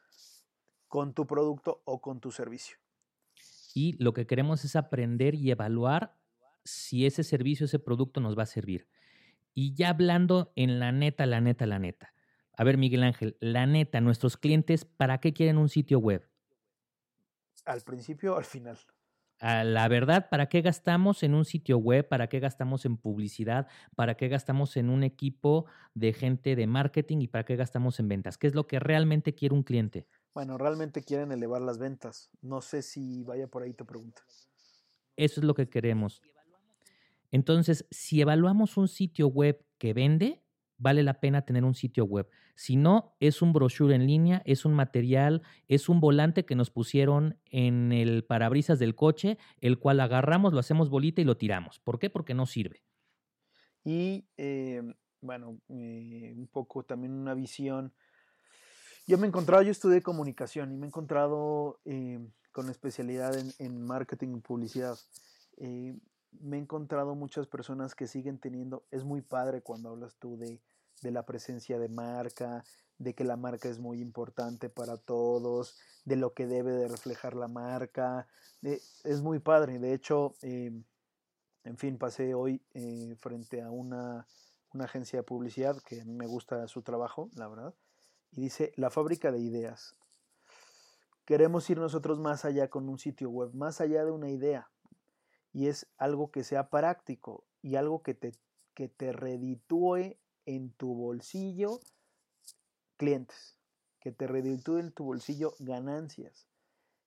con 0.96 1.14
tu 1.14 1.28
producto 1.28 1.82
o 1.84 2.00
con 2.00 2.22
tu 2.22 2.32
servicio? 2.32 2.78
Y 3.74 4.02
lo 4.02 4.14
que 4.14 4.25
queremos 4.25 4.64
es 4.64 4.78
aprender 4.78 5.36
y 5.36 5.52
evaluar 5.52 6.16
si 6.64 7.06
ese 7.06 7.25
servicio, 7.25 7.66
ese 7.66 7.80
producto 7.80 8.22
nos 8.22 8.38
va 8.38 8.44
a 8.44 8.46
servir. 8.46 8.88
Y 9.54 9.74
ya 9.74 9.90
hablando 9.90 10.54
en 10.56 10.80
la 10.80 10.94
neta, 10.94 11.25
la 11.25 11.42
neta, 11.42 11.66
la 11.66 11.80
neta. 11.80 12.14
A 12.56 12.64
ver, 12.64 12.78
Miguel 12.78 13.04
Ángel, 13.04 13.36
la 13.42 13.66
neta, 13.66 14.00
nuestros 14.00 14.38
clientes, 14.38 14.86
¿para 14.86 15.18
qué 15.18 15.34
quieren 15.34 15.58
un 15.58 15.68
sitio 15.68 16.00
web? 16.00 16.25
Al 17.66 17.82
principio 17.82 18.36
o 18.36 18.38
al 18.38 18.46
final 18.46 18.78
la 19.42 19.88
verdad, 19.88 20.30
¿para 20.30 20.48
qué 20.48 20.62
gastamos 20.62 21.24
en 21.24 21.34
un 21.34 21.46
sitio 21.46 21.78
web? 21.78 22.08
¿Para 22.08 22.28
qué 22.28 22.40
gastamos 22.40 22.86
en 22.86 22.98
publicidad? 22.98 23.68
¿Para 23.96 24.16
qué 24.16 24.28
gastamos 24.28 24.78
en 24.78 24.90
un 24.90 25.04
equipo 25.04 25.66
de 25.94 26.14
gente 26.14 26.56
de 26.56 26.68
marketing? 26.68 27.20
¿Y 27.20 27.28
para 27.28 27.44
qué 27.44 27.56
gastamos 27.56 28.00
en 28.00 28.08
ventas? 28.08 28.38
¿Qué 28.38 28.48
es 28.48 28.56
lo 28.56 28.66
que 28.68 28.80
realmente 28.80 29.36
quiere 29.36 29.54
un 29.54 29.64
cliente? 29.64 30.08
Bueno, 30.36 30.58
realmente 30.58 31.01
quieren 31.01 31.32
elevar 31.32 31.62
las 31.62 31.80
ventas. 31.80 32.30
No 32.42 32.62
sé 32.62 32.82
si 32.82 33.24
vaya 33.24 33.48
por 33.48 33.63
ahí 33.63 33.74
tu 33.74 33.86
pregunta. 33.86 34.22
Eso 35.15 35.39
es 35.39 35.46
lo 35.46 35.54
que 35.54 35.70
queremos. 35.70 36.22
Entonces, 37.32 37.88
si 37.89 38.20
evaluamos 38.20 38.75
un 38.75 38.89
sitio 38.89 39.30
web 39.30 39.65
que 39.77 39.94
vende, 39.94 40.44
vale 40.77 41.04
la 41.04 41.22
pena 41.22 41.44
tener 41.44 41.63
un 41.63 41.74
sitio 41.74 42.04
web. 42.04 42.30
Si 42.54 42.75
no, 42.75 43.15
es 43.22 43.42
un 43.42 43.54
brochure 43.54 43.96
en 43.96 44.08
línea, 44.08 44.42
es 44.44 44.65
un 44.65 44.74
material, 44.74 45.42
es 45.70 45.88
un 45.88 46.01
volante 46.01 46.46
que 46.46 46.56
nos 46.56 46.70
pusieron 46.70 47.39
en 47.46 47.94
el 47.94 48.25
parabrisas 48.25 48.77
del 48.77 48.94
coche, 48.94 49.38
el 49.62 49.80
cual 49.80 50.01
agarramos, 50.01 50.51
lo 50.51 50.60
hacemos 50.60 50.89
bolita 50.89 51.22
y 51.22 51.24
lo 51.24 51.38
tiramos. 51.38 51.80
¿Por 51.80 51.98
qué? 51.98 52.10
Porque 52.10 52.34
no 52.34 52.46
sirve. 52.46 52.84
Y 53.86 54.25
eh, 54.36 54.84
bueno, 55.22 55.62
eh, 55.70 56.34
un 56.36 56.48
poco 56.48 56.84
también 56.84 57.13
una 57.13 57.34
visión. 57.34 57.94
Yo 59.07 59.17
me 59.17 59.25
he 59.25 59.29
encontrado, 59.29 59.62
yo 59.62 59.71
estudié 59.71 60.01
comunicación 60.01 60.71
y 60.71 60.77
me 60.77 60.85
he 60.85 60.88
encontrado 60.88 61.79
eh, 61.85 62.19
con 62.51 62.69
especialidad 62.69 63.35
en, 63.59 63.85
marketing 63.85 64.35
y 64.38 64.39
publicidad 64.39 64.97
me 66.41 66.57
he 66.57 66.59
encontrado 66.59 67.15
muchas 67.15 67.47
personas 67.47 67.95
que 67.95 68.07
siguen 68.07 68.39
teniendo, 68.39 68.85
es 68.91 69.03
muy 69.03 69.21
padre 69.21 69.62
cuando 69.62 69.89
hablas 69.89 70.15
tú 70.15 70.38
de, 70.38 70.62
la 71.01 71.25
presencia 71.25 71.77
de 71.77 71.89
marca, 71.89 72.63
de 72.97 73.13
que 73.13 73.24
la 73.24 73.38
marca 73.38 73.69
es 73.69 73.79
muy 73.79 74.01
importante 74.01 74.69
para 74.69 74.97
todos, 74.97 75.77
de 76.03 76.15
lo 76.15 76.33
que 76.33 76.47
debe 76.47 76.71
de 76.71 76.88
reflejar 76.88 77.35
la 77.35 77.47
marca. 77.47 78.27
es 78.63 79.21
muy 79.21 79.39
padre. 79.39 79.77
De 79.77 79.93
hecho, 79.93 80.35
eh, 80.41 80.71
en 81.63 81.77
fin, 81.77 81.97
pasé 81.97 82.33
hoy 82.33 82.62
eh, 82.74 83.15
frente 83.19 83.62
a 83.62 83.69
una, 83.69 84.25
agencia 84.79 85.19
de 85.19 85.24
publicidad 85.24 85.77
que 85.83 86.03
me 86.03 86.25
gusta 86.25 86.67
su 86.67 86.81
trabajo, 86.81 87.29
la 87.35 87.47
verdad, 87.47 87.74
y 88.36 88.42
dice, 88.42 88.74
la 88.75 88.89
fábrica 88.89 89.32
de 89.32 89.39
ideas. 89.39 89.96
Queremos 91.24 91.70
ir 91.70 91.80
nosotros 91.80 92.20
más 92.20 92.46
allá 92.46 92.70
con 92.70 92.89
un 92.89 93.00
sitio 93.00 93.30
web, 93.30 93.54
más 93.54 93.82
allá 93.82 94.04
de 94.04 94.12
una 94.12 94.30
idea. 94.30 94.70
Y 95.54 95.68
es 95.68 95.88
algo 95.98 96.32
que 96.32 96.44
sea 96.44 96.70
práctico 96.70 97.46
y 97.62 97.77
algo 97.77 98.04
que 98.04 98.13
te, 98.13 98.34
que 98.74 98.89
te 98.89 99.13
reditúe 99.13 100.18
en 100.46 100.72
tu 100.72 100.94
bolsillo 100.94 101.80
clientes, 102.98 103.58
que 104.00 104.12
te 104.12 104.27
reditúen 104.27 104.88
en 104.88 104.92
tu 104.92 105.06
bolsillo 105.06 105.54
ganancias, 105.60 106.48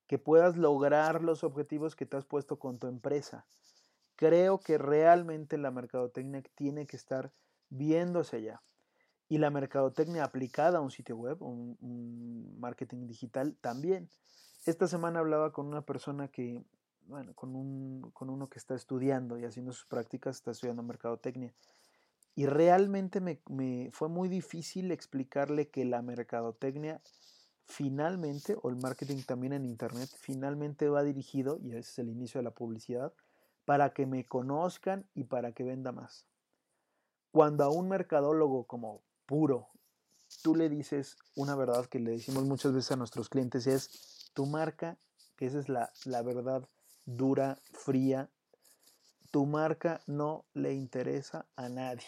que 0.07 0.19
puedas 0.19 0.57
lograr 0.57 1.23
los 1.23 1.45
objetivos 1.45 1.95
que 1.95 2.07
te 2.07 2.17
has 2.17 2.25
puesto 2.25 2.59
con 2.59 2.79
tu 2.79 2.87
empresa. 2.87 3.47
Creo 4.17 4.59
que 4.59 4.79
realmente 4.79 5.59
la 5.59 5.71
mercadotecnia 5.71 6.43
tiene 6.55 6.87
que 6.87 6.97
estar 6.97 7.33
viéndose 7.69 8.37
allá. 8.37 8.63
Y 9.29 9.39
la 9.39 9.51
mercadotecnia 9.51 10.25
aplicada 10.25 10.79
a 10.79 10.81
un 10.81 10.91
sitio 10.91 11.17
web, 11.17 11.43
un, 11.43 11.77
un 11.81 12.59
marketing 12.59 13.07
digital 13.07 13.57
también. 13.61 14.09
Esta 14.65 14.87
semana 14.87 15.21
hablaba 15.21 15.53
con 15.53 15.67
una 15.67 15.83
persona 15.83 16.29
que, 16.29 16.63
bueno, 17.07 17.35
con, 17.35 17.55
un, 17.55 18.11
con 18.13 18.31
uno 18.31 18.49
que 18.49 18.59
está 18.59 18.75
estudiando 18.75 19.39
y 19.39 19.45
haciendo 19.45 19.73
sus 19.73 19.87
prácticas, 19.87 20.37
está 20.37 20.51
estudiando 20.51 20.83
mercadotecnia. 20.83 21.55
Y 22.35 22.47
realmente 22.47 23.21
me, 23.21 23.91
fue 23.93 24.09
muy 24.09 24.29
difícil 24.29 24.93
explicarle 24.93 25.71
que 25.71 25.85
la 25.85 26.03
mercadotecnia 26.03 27.01
finalmente, 27.65 28.57
o 28.63 28.71
el 28.71 28.77
marketing 28.77 29.23
también 29.27 29.53
en 29.53 29.65
Internet, 29.65 30.09
finalmente 30.17 30.89
va 30.89 31.03
dirigido, 31.03 31.59
y 31.61 31.71
ese 31.71 31.81
es 31.81 31.99
el 31.99 32.09
inicio 32.09 32.39
de 32.39 32.45
la 32.45 32.53
publicidad, 32.53 33.13
para 33.65 33.93
que 33.93 34.07
me 34.07 34.25
conozcan 34.25 35.07
y 35.15 35.25
para 35.25 35.53
que 35.53 35.65
venda 35.65 35.93
más. 35.93 36.27
Cuando 37.33 37.65
a 37.65 37.71
un 37.71 37.89
mercadólogo 37.89 38.65
como 38.65 39.03
puro, 39.29 39.69
tú 40.43 40.57
le 40.57 40.71
dices 40.71 41.19
una 41.37 41.55
verdad 41.55 41.85
que 41.87 42.01
le 42.01 42.13
decimos 42.13 42.45
muchas 42.45 42.73
veces 42.73 42.93
a 42.93 42.97
nuestros 42.97 43.29
clientes, 43.29 43.67
es 43.67 44.31
tu 44.33 44.47
marca, 44.47 44.97
que 45.37 45.47
esa 45.47 45.59
es 45.59 45.69
la, 45.69 45.93
la 46.07 46.23
verdad 46.23 46.67
dura, 47.05 47.59
fría, 47.73 48.31
tu 49.31 49.45
marca 49.45 50.01
no 50.07 50.47
le 50.55 50.73
interesa 50.73 51.47
a 51.57 51.69
nadie. 51.69 52.07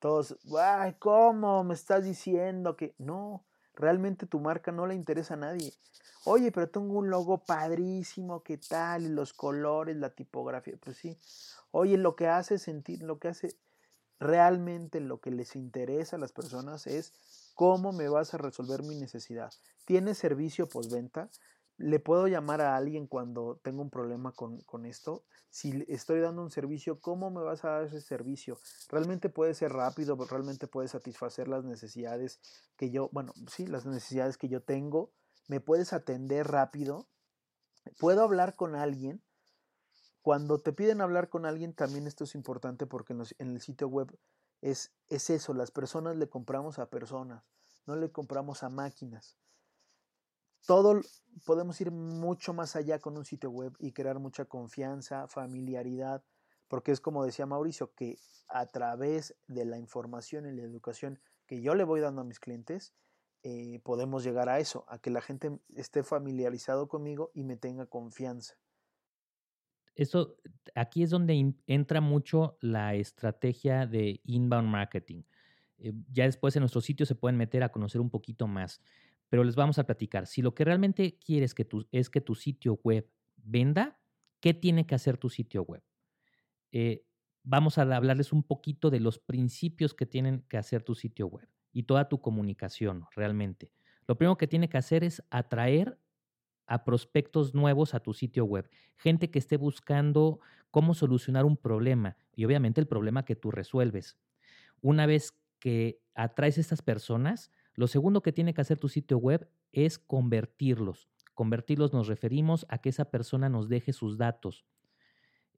Todos, 0.00 0.36
ay, 0.58 0.94
¿cómo 0.98 1.64
me 1.64 1.74
estás 1.74 2.04
diciendo 2.04 2.76
que 2.76 2.94
no? 2.98 3.42
Realmente 3.74 4.26
tu 4.26 4.38
marca 4.38 4.70
no 4.70 4.86
le 4.86 4.94
interesa 4.94 5.34
a 5.34 5.38
nadie. 5.38 5.72
Oye, 6.24 6.52
pero 6.52 6.68
tengo 6.68 6.98
un 6.98 7.08
logo 7.08 7.38
padrísimo, 7.38 8.42
¿qué 8.42 8.58
tal? 8.58 9.14
Los 9.14 9.32
colores, 9.32 9.96
la 9.96 10.10
tipografía, 10.10 10.74
pues 10.78 10.98
sí. 10.98 11.18
Oye, 11.70 11.96
lo 11.96 12.14
que 12.16 12.28
hace 12.28 12.58
sentir, 12.58 13.02
lo 13.02 13.18
que 13.18 13.28
hace 13.28 13.56
realmente 14.20 15.00
lo 15.00 15.20
que 15.20 15.32
les 15.32 15.56
interesa 15.56 16.16
a 16.16 16.20
las 16.20 16.32
personas 16.32 16.86
es 16.86 17.12
cómo 17.54 17.92
me 17.92 18.08
vas 18.08 18.34
a 18.34 18.38
resolver 18.38 18.84
mi 18.84 18.94
necesidad. 18.94 19.50
¿Tienes 19.86 20.18
servicio 20.18 20.68
postventa? 20.68 21.30
le 21.80 21.98
puedo 21.98 22.28
llamar 22.28 22.60
a 22.60 22.76
alguien 22.76 23.06
cuando 23.06 23.58
tengo 23.62 23.80
un 23.80 23.88
problema 23.88 24.32
con, 24.32 24.84
esto. 24.84 25.24
Si 25.48 25.84
estoy 25.88 26.20
dando 26.20 26.42
un 26.42 26.50
servicio, 26.50 27.00
¿cómo 27.00 27.30
me 27.30 27.40
vas 27.40 27.64
a 27.64 27.70
dar 27.70 27.84
ese 27.84 28.02
servicio? 28.02 28.58
Realmente 28.90 29.30
puede 29.30 29.54
ser 29.54 29.72
rápido, 29.72 30.16
realmente 30.28 30.66
puede 30.66 30.88
satisfacer 30.88 31.48
las 31.48 31.64
necesidades 31.64 32.38
que 32.76 32.90
yo, 32.90 33.08
bueno, 33.12 33.32
sí, 33.48 33.66
las 33.66 33.86
necesidades 33.86 34.36
que 34.36 34.48
yo 34.48 34.62
tengo. 34.62 35.10
Me 35.48 35.60
puedes 35.60 35.94
atender 35.94 36.48
rápido. 36.48 37.08
Puedo 37.98 38.22
hablar 38.22 38.56
con 38.56 38.74
alguien. 38.74 39.22
Cuando 40.22 40.58
te 40.58 40.72
piden 40.72 41.00
hablar 41.00 41.28
con 41.28 41.46
alguien, 41.46 41.74
también 41.74 42.06
esto 42.06 42.24
es 42.24 42.34
importante 42.34 42.86
porque 42.86 43.12
en, 43.12 43.50
el 43.50 43.60
sitio 43.60 43.88
web 43.88 44.16
es, 44.60 44.92
es 45.08 45.30
eso, 45.30 45.54
las 45.54 45.70
personas 45.70 46.16
le 46.16 46.28
compramos 46.28 46.78
a 46.78 46.90
personas, 46.90 47.44
no 47.86 47.96
le 47.96 48.10
compramos 48.12 48.62
a 48.62 48.68
máquinas 48.68 49.38
todo 50.66 51.00
podemos 51.44 51.80
ir 51.80 51.90
mucho 51.90 52.52
más 52.52 52.76
allá 52.76 52.98
con 52.98 53.16
un 53.16 53.24
sitio 53.24 53.50
web 53.50 53.74
y 53.78 53.92
crear 53.92 54.18
mucha 54.18 54.44
confianza, 54.44 55.26
familiaridad, 55.26 56.22
porque 56.68 56.92
es 56.92 57.00
como 57.00 57.24
decía 57.24 57.46
Mauricio, 57.46 57.94
que 57.94 58.18
a 58.48 58.66
través 58.66 59.36
de 59.48 59.64
la 59.64 59.78
información 59.78 60.46
y 60.46 60.52
la 60.52 60.62
educación 60.62 61.20
que 61.46 61.60
yo 61.60 61.74
le 61.74 61.84
voy 61.84 62.00
dando 62.00 62.20
a 62.20 62.24
mis 62.24 62.40
clientes, 62.40 62.94
eh, 63.42 63.80
podemos 63.82 64.22
llegar 64.22 64.48
a 64.48 64.60
eso, 64.60 64.84
a 64.88 64.98
que 64.98 65.10
la 65.10 65.22
gente 65.22 65.58
esté 65.74 66.02
familiarizado 66.02 66.88
conmigo 66.88 67.30
y 67.34 67.42
me 67.42 67.56
tenga 67.56 67.86
confianza. 67.86 68.56
Eso, 70.00 70.36
aquí 70.74 71.02
es 71.02 71.10
donde 71.10 71.54
entra 71.66 72.00
mucho 72.00 72.56
la 72.60 72.94
estrategia 72.94 73.86
de 73.86 74.20
inbound 74.24 74.68
marketing. 74.68 75.22
Eh, 75.78 75.92
ya 76.10 76.24
después 76.24 76.56
en 76.56 76.60
nuestro 76.60 76.80
sitio 76.80 77.06
se 77.06 77.14
pueden 77.14 77.36
meter 77.36 77.62
a 77.62 77.70
conocer 77.70 78.00
un 78.00 78.10
poquito 78.10 78.46
más 78.46 78.80
pero 79.30 79.44
les 79.44 79.54
vamos 79.54 79.78
a 79.78 79.84
platicar. 79.84 80.26
Si 80.26 80.42
lo 80.42 80.54
que 80.54 80.64
realmente 80.64 81.16
quieres 81.24 81.54
que 81.54 81.64
tu, 81.64 81.86
es 81.92 82.10
que 82.10 82.20
tu 82.20 82.34
sitio 82.34 82.78
web 82.82 83.08
venda, 83.36 83.98
¿qué 84.40 84.52
tiene 84.52 84.86
que 84.86 84.96
hacer 84.96 85.16
tu 85.16 85.30
sitio 85.30 85.62
web? 85.62 85.82
Eh, 86.72 87.06
vamos 87.44 87.78
a 87.78 87.82
hablarles 87.82 88.32
un 88.32 88.42
poquito 88.42 88.90
de 88.90 89.00
los 89.00 89.18
principios 89.18 89.94
que 89.94 90.04
tienen 90.04 90.44
que 90.48 90.58
hacer 90.58 90.82
tu 90.82 90.94
sitio 90.96 91.28
web 91.28 91.48
y 91.72 91.84
toda 91.84 92.08
tu 92.08 92.20
comunicación 92.20 93.06
realmente. 93.14 93.72
Lo 94.08 94.18
primero 94.18 94.36
que 94.36 94.48
tiene 94.48 94.68
que 94.68 94.78
hacer 94.78 95.04
es 95.04 95.22
atraer 95.30 95.96
a 96.70 96.84
prospectos 96.84 97.52
nuevos 97.52 97.94
a 97.94 98.00
tu 98.00 98.14
sitio 98.14 98.44
web, 98.44 98.70
gente 98.96 99.28
que 99.28 99.40
esté 99.40 99.56
buscando 99.56 100.38
cómo 100.70 100.94
solucionar 100.94 101.44
un 101.44 101.56
problema 101.56 102.16
y 102.32 102.44
obviamente 102.44 102.80
el 102.80 102.86
problema 102.86 103.24
que 103.24 103.34
tú 103.34 103.50
resuelves. 103.50 104.16
Una 104.80 105.04
vez 105.04 105.34
que 105.58 106.00
atraes 106.14 106.58
a 106.58 106.60
estas 106.60 106.80
personas, 106.80 107.50
lo 107.74 107.88
segundo 107.88 108.22
que 108.22 108.32
tiene 108.32 108.54
que 108.54 108.60
hacer 108.60 108.78
tu 108.78 108.88
sitio 108.88 109.18
web 109.18 109.50
es 109.72 109.98
convertirlos. 109.98 111.08
Convertirlos 111.34 111.92
nos 111.92 112.06
referimos 112.06 112.64
a 112.68 112.78
que 112.78 112.90
esa 112.90 113.10
persona 113.10 113.48
nos 113.48 113.68
deje 113.68 113.92
sus 113.92 114.16
datos. 114.16 114.64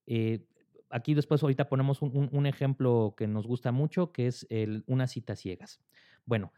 Eh, 0.07 0.47
aquí 0.89 1.13
después 1.13 1.43
ahorita 1.43 1.69
ponemos 1.69 2.01
un, 2.01 2.47
ejemplo 2.47 3.15
que 3.19 3.27
nos 3.27 3.47
gusta 3.47 3.71
mucho, 3.71 4.13
que 4.13 4.29
es 4.29 4.47
el, 4.49 4.83
una 4.87 5.07
cita 5.09 5.37
ciegas. 5.37 5.79
Bueno, 6.25 6.55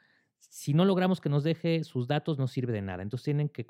si 0.50 0.74
no 0.74 0.84
logramos 0.84 1.20
que 1.20 1.28
nos 1.28 1.44
deje 1.44 1.84
sus 1.84 2.06
datos, 2.06 2.38
no 2.38 2.46
sirve 2.46 2.72
de 2.72 2.82
nada. 2.82 3.02
Entonces 3.02 3.24
tienen 3.24 3.48
que 3.48 3.66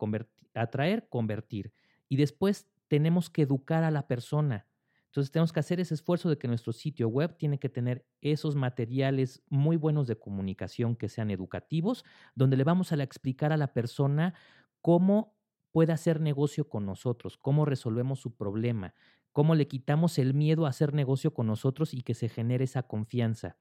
atraer, 0.54 1.08
convertir. 1.08 1.72
Y 2.08 2.16
después 2.16 2.68
tenemos 2.88 3.30
que 3.30 3.42
educar 3.42 3.84
a 3.84 3.90
la 3.90 4.06
persona. 4.06 4.66
Entonces 5.06 5.30
tenemos 5.30 5.52
que 5.52 5.60
hacer 5.60 5.78
ese 5.78 5.94
esfuerzo 5.94 6.28
de 6.28 6.38
que 6.38 6.48
nuestro 6.48 6.72
sitio 6.72 7.08
web 7.08 7.36
tiene 7.36 7.58
que 7.58 7.68
tener 7.68 8.04
esos 8.20 8.56
materiales 8.56 9.42
muy 9.48 9.76
buenos 9.76 10.08
de 10.08 10.18
comunicación 10.18 10.96
que 10.96 11.08
sean 11.08 11.30
educativos, 11.30 12.04
donde 12.34 12.56
le 12.56 12.64
vamos 12.64 12.90
a 12.90 13.00
explicar 13.00 13.52
a 13.52 13.56
la 13.56 13.72
persona 13.72 14.34
cómo 14.80 15.36
puede 15.70 15.92
hacer 15.92 16.20
negocio 16.20 16.68
con 16.68 16.84
nosotros, 16.84 17.36
cómo 17.36 17.64
resolvemos 17.64 18.18
su 18.18 18.34
problema, 18.34 18.94
cómo 19.32 19.54
le 19.54 19.68
quitamos 19.68 20.18
el 20.18 20.34
miedo 20.34 20.66
a 20.66 20.70
hacer 20.70 20.94
negocio 20.94 21.32
con 21.32 21.46
nosotros 21.46 21.94
y 21.94 22.02
que 22.02 22.14
se 22.14 22.28
genere 22.28 22.64
esa 22.64 22.84
confianza. 22.84 23.56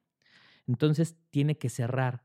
Entonces 0.67 1.17
tiene 1.29 1.58
que 1.58 1.70
cerrar 1.70 2.24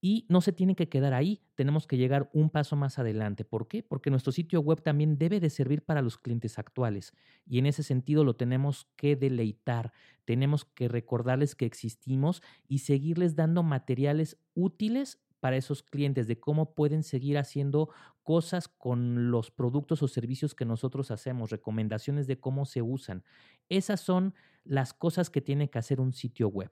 y 0.00 0.26
no 0.28 0.40
se 0.40 0.52
tiene 0.52 0.76
que 0.76 0.88
quedar 0.88 1.12
ahí, 1.12 1.42
tenemos 1.54 1.86
que 1.86 1.96
llegar 1.96 2.30
un 2.32 2.50
paso 2.50 2.76
más 2.76 2.98
adelante. 2.98 3.44
¿Por 3.44 3.66
qué? 3.66 3.82
Porque 3.82 4.10
nuestro 4.10 4.32
sitio 4.32 4.60
web 4.60 4.82
también 4.82 5.18
debe 5.18 5.40
de 5.40 5.50
servir 5.50 5.84
para 5.84 6.02
los 6.02 6.18
clientes 6.18 6.58
actuales 6.58 7.12
y 7.46 7.58
en 7.58 7.66
ese 7.66 7.82
sentido 7.82 8.24
lo 8.24 8.36
tenemos 8.36 8.88
que 8.96 9.16
deleitar, 9.16 9.92
tenemos 10.24 10.64
que 10.64 10.88
recordarles 10.88 11.54
que 11.54 11.66
existimos 11.66 12.42
y 12.68 12.78
seguirles 12.78 13.34
dando 13.34 13.62
materiales 13.62 14.38
útiles 14.54 15.20
para 15.40 15.56
esos 15.56 15.82
clientes 15.82 16.26
de 16.26 16.40
cómo 16.40 16.74
pueden 16.74 17.02
seguir 17.02 17.38
haciendo 17.38 17.90
cosas 18.22 18.68
con 18.68 19.30
los 19.30 19.50
productos 19.50 20.02
o 20.02 20.08
servicios 20.08 20.54
que 20.54 20.64
nosotros 20.64 21.10
hacemos, 21.10 21.50
recomendaciones 21.50 22.26
de 22.26 22.38
cómo 22.40 22.66
se 22.66 22.82
usan. 22.82 23.24
Esas 23.68 24.00
son 24.00 24.34
las 24.64 24.92
cosas 24.92 25.30
que 25.30 25.40
tiene 25.40 25.70
que 25.70 25.78
hacer 25.78 26.00
un 26.00 26.12
sitio 26.12 26.48
web. 26.48 26.70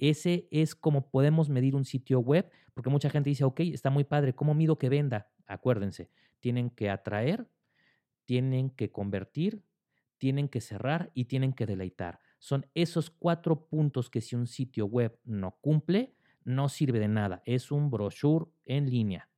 Ese 0.00 0.48
es 0.50 0.74
como 0.74 1.10
podemos 1.10 1.50
medir 1.50 1.76
un 1.76 1.84
sitio 1.84 2.20
web, 2.20 2.50
porque 2.74 2.90
mucha 2.90 3.10
gente 3.10 3.30
dice, 3.30 3.44
ok, 3.44 3.60
está 3.60 3.90
muy 3.90 4.04
padre, 4.04 4.34
¿cómo 4.34 4.54
mido 4.54 4.78
que 4.78 4.88
venda? 4.88 5.30
Acuérdense, 5.46 6.10
tienen 6.40 6.70
que 6.70 6.88
atraer, 6.88 7.48
tienen 8.24 8.70
que 8.70 8.90
convertir, 8.90 9.62
tienen 10.16 10.48
que 10.48 10.62
cerrar 10.62 11.10
y 11.14 11.26
tienen 11.26 11.52
que 11.52 11.66
deleitar. 11.66 12.20
Son 12.38 12.66
esos 12.74 13.10
cuatro 13.10 13.66
puntos 13.66 14.08
que 14.08 14.22
si 14.22 14.36
un 14.36 14.46
sitio 14.46 14.86
web 14.86 15.18
no 15.24 15.58
cumple, 15.60 16.14
no 16.44 16.70
sirve 16.70 16.98
de 16.98 17.08
nada. 17.08 17.42
Es 17.44 17.70
un 17.70 17.90
brochure 17.90 18.46
en 18.64 18.88
línea. 18.88 19.28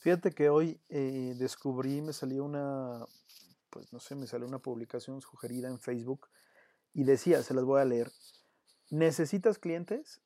Fíjate 0.00 0.32
que 0.32 0.48
hoy 0.48 0.80
eh, 0.88 1.34
descubrí, 1.38 2.00
me 2.00 2.12
salió 2.12 2.44
una, 2.44 3.04
pues 3.70 3.92
no 3.92 4.00
sé, 4.00 4.14
me 4.14 4.26
salió 4.26 4.46
una 4.46 4.58
publicación 4.58 5.20
sugerida 5.20 5.68
en 5.68 5.78
Facebook 5.78 6.28
Y 6.92 7.04
decía, 7.04 7.42
se 7.42 7.54
las 7.54 7.64
voy 7.64 7.80
a 7.80 7.84
leer, 7.84 8.10
¿necesitas 8.90 9.58
clientes? 9.58 10.20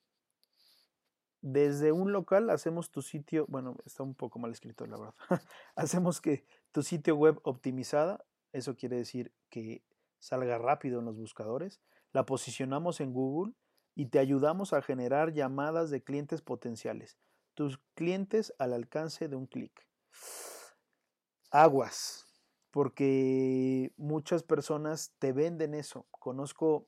Desde 1.43 1.93
un 1.93 2.13
local 2.13 2.51
hacemos 2.51 2.91
tu 2.91 3.01
sitio, 3.01 3.47
bueno, 3.49 3.77
está 3.87 4.03
un 4.03 4.15
poco 4.15 4.39
mal 4.39 4.51
escrito 4.51 4.87
la 4.87 4.99
verdad, 4.99 5.15
hacemos 5.75 6.21
que 6.21 6.45
tu 6.71 6.83
sitio 6.83 7.17
web 7.17 7.41
optimizada, 7.45 8.25
eso 8.53 8.77
quiere 8.77 8.97
decir 8.97 9.33
que 9.49 9.83
salga 10.19 10.59
rápido 10.59 10.99
en 11.01 11.07
los 11.07 11.17
buscadores, 11.17 11.81
la 12.13 12.27
posicionamos 12.27 13.01
en 13.01 13.13
Google 13.13 13.55
y 13.95 14.07
te 14.07 14.19
ayudamos 14.19 14.73
a 14.73 14.83
generar 14.83 15.33
llamadas 15.33 15.91
de 15.91 16.03
clientes 16.03 16.43
potenciales, 16.43 17.19
tus 17.55 17.79
clientes 17.95 18.55
al 18.59 18.75
alcance 18.75 19.29
de 19.29 19.37
un 19.37 19.47
clic. 19.47 19.87
Aguas, 21.51 22.27
porque 22.71 23.93
muchas 23.97 24.43
personas 24.43 25.15
te 25.19 25.33
venden 25.33 25.75
eso. 25.75 26.07
Conozco, 26.11 26.87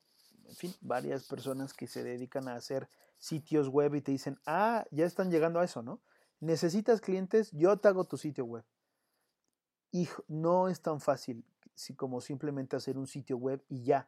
en 0.53 0.57
fin, 0.57 0.75
varias 0.81 1.23
personas 1.23 1.73
que 1.73 1.87
se 1.87 2.03
dedican 2.03 2.47
a 2.47 2.53
hacer 2.53 2.87
sitios 3.17 3.69
web 3.69 3.95
y 3.95 4.01
te 4.01 4.11
dicen, 4.11 4.37
ah, 4.45 4.85
ya 4.91 5.05
están 5.05 5.31
llegando 5.31 5.59
a 5.59 5.63
eso, 5.63 5.81
¿no? 5.81 5.99
Necesitas 6.39 7.01
clientes, 7.01 7.49
yo 7.53 7.75
te 7.77 7.87
hago 7.87 8.03
tu 8.03 8.17
sitio 8.17 8.45
web. 8.45 8.63
Y 9.91 10.07
no 10.27 10.67
es 10.67 10.79
tan 10.81 10.99
fácil 11.01 11.43
como 11.95 12.21
simplemente 12.21 12.75
hacer 12.75 12.99
un 12.99 13.07
sitio 13.07 13.37
web 13.37 13.63
y 13.67 13.83
ya. 13.83 14.07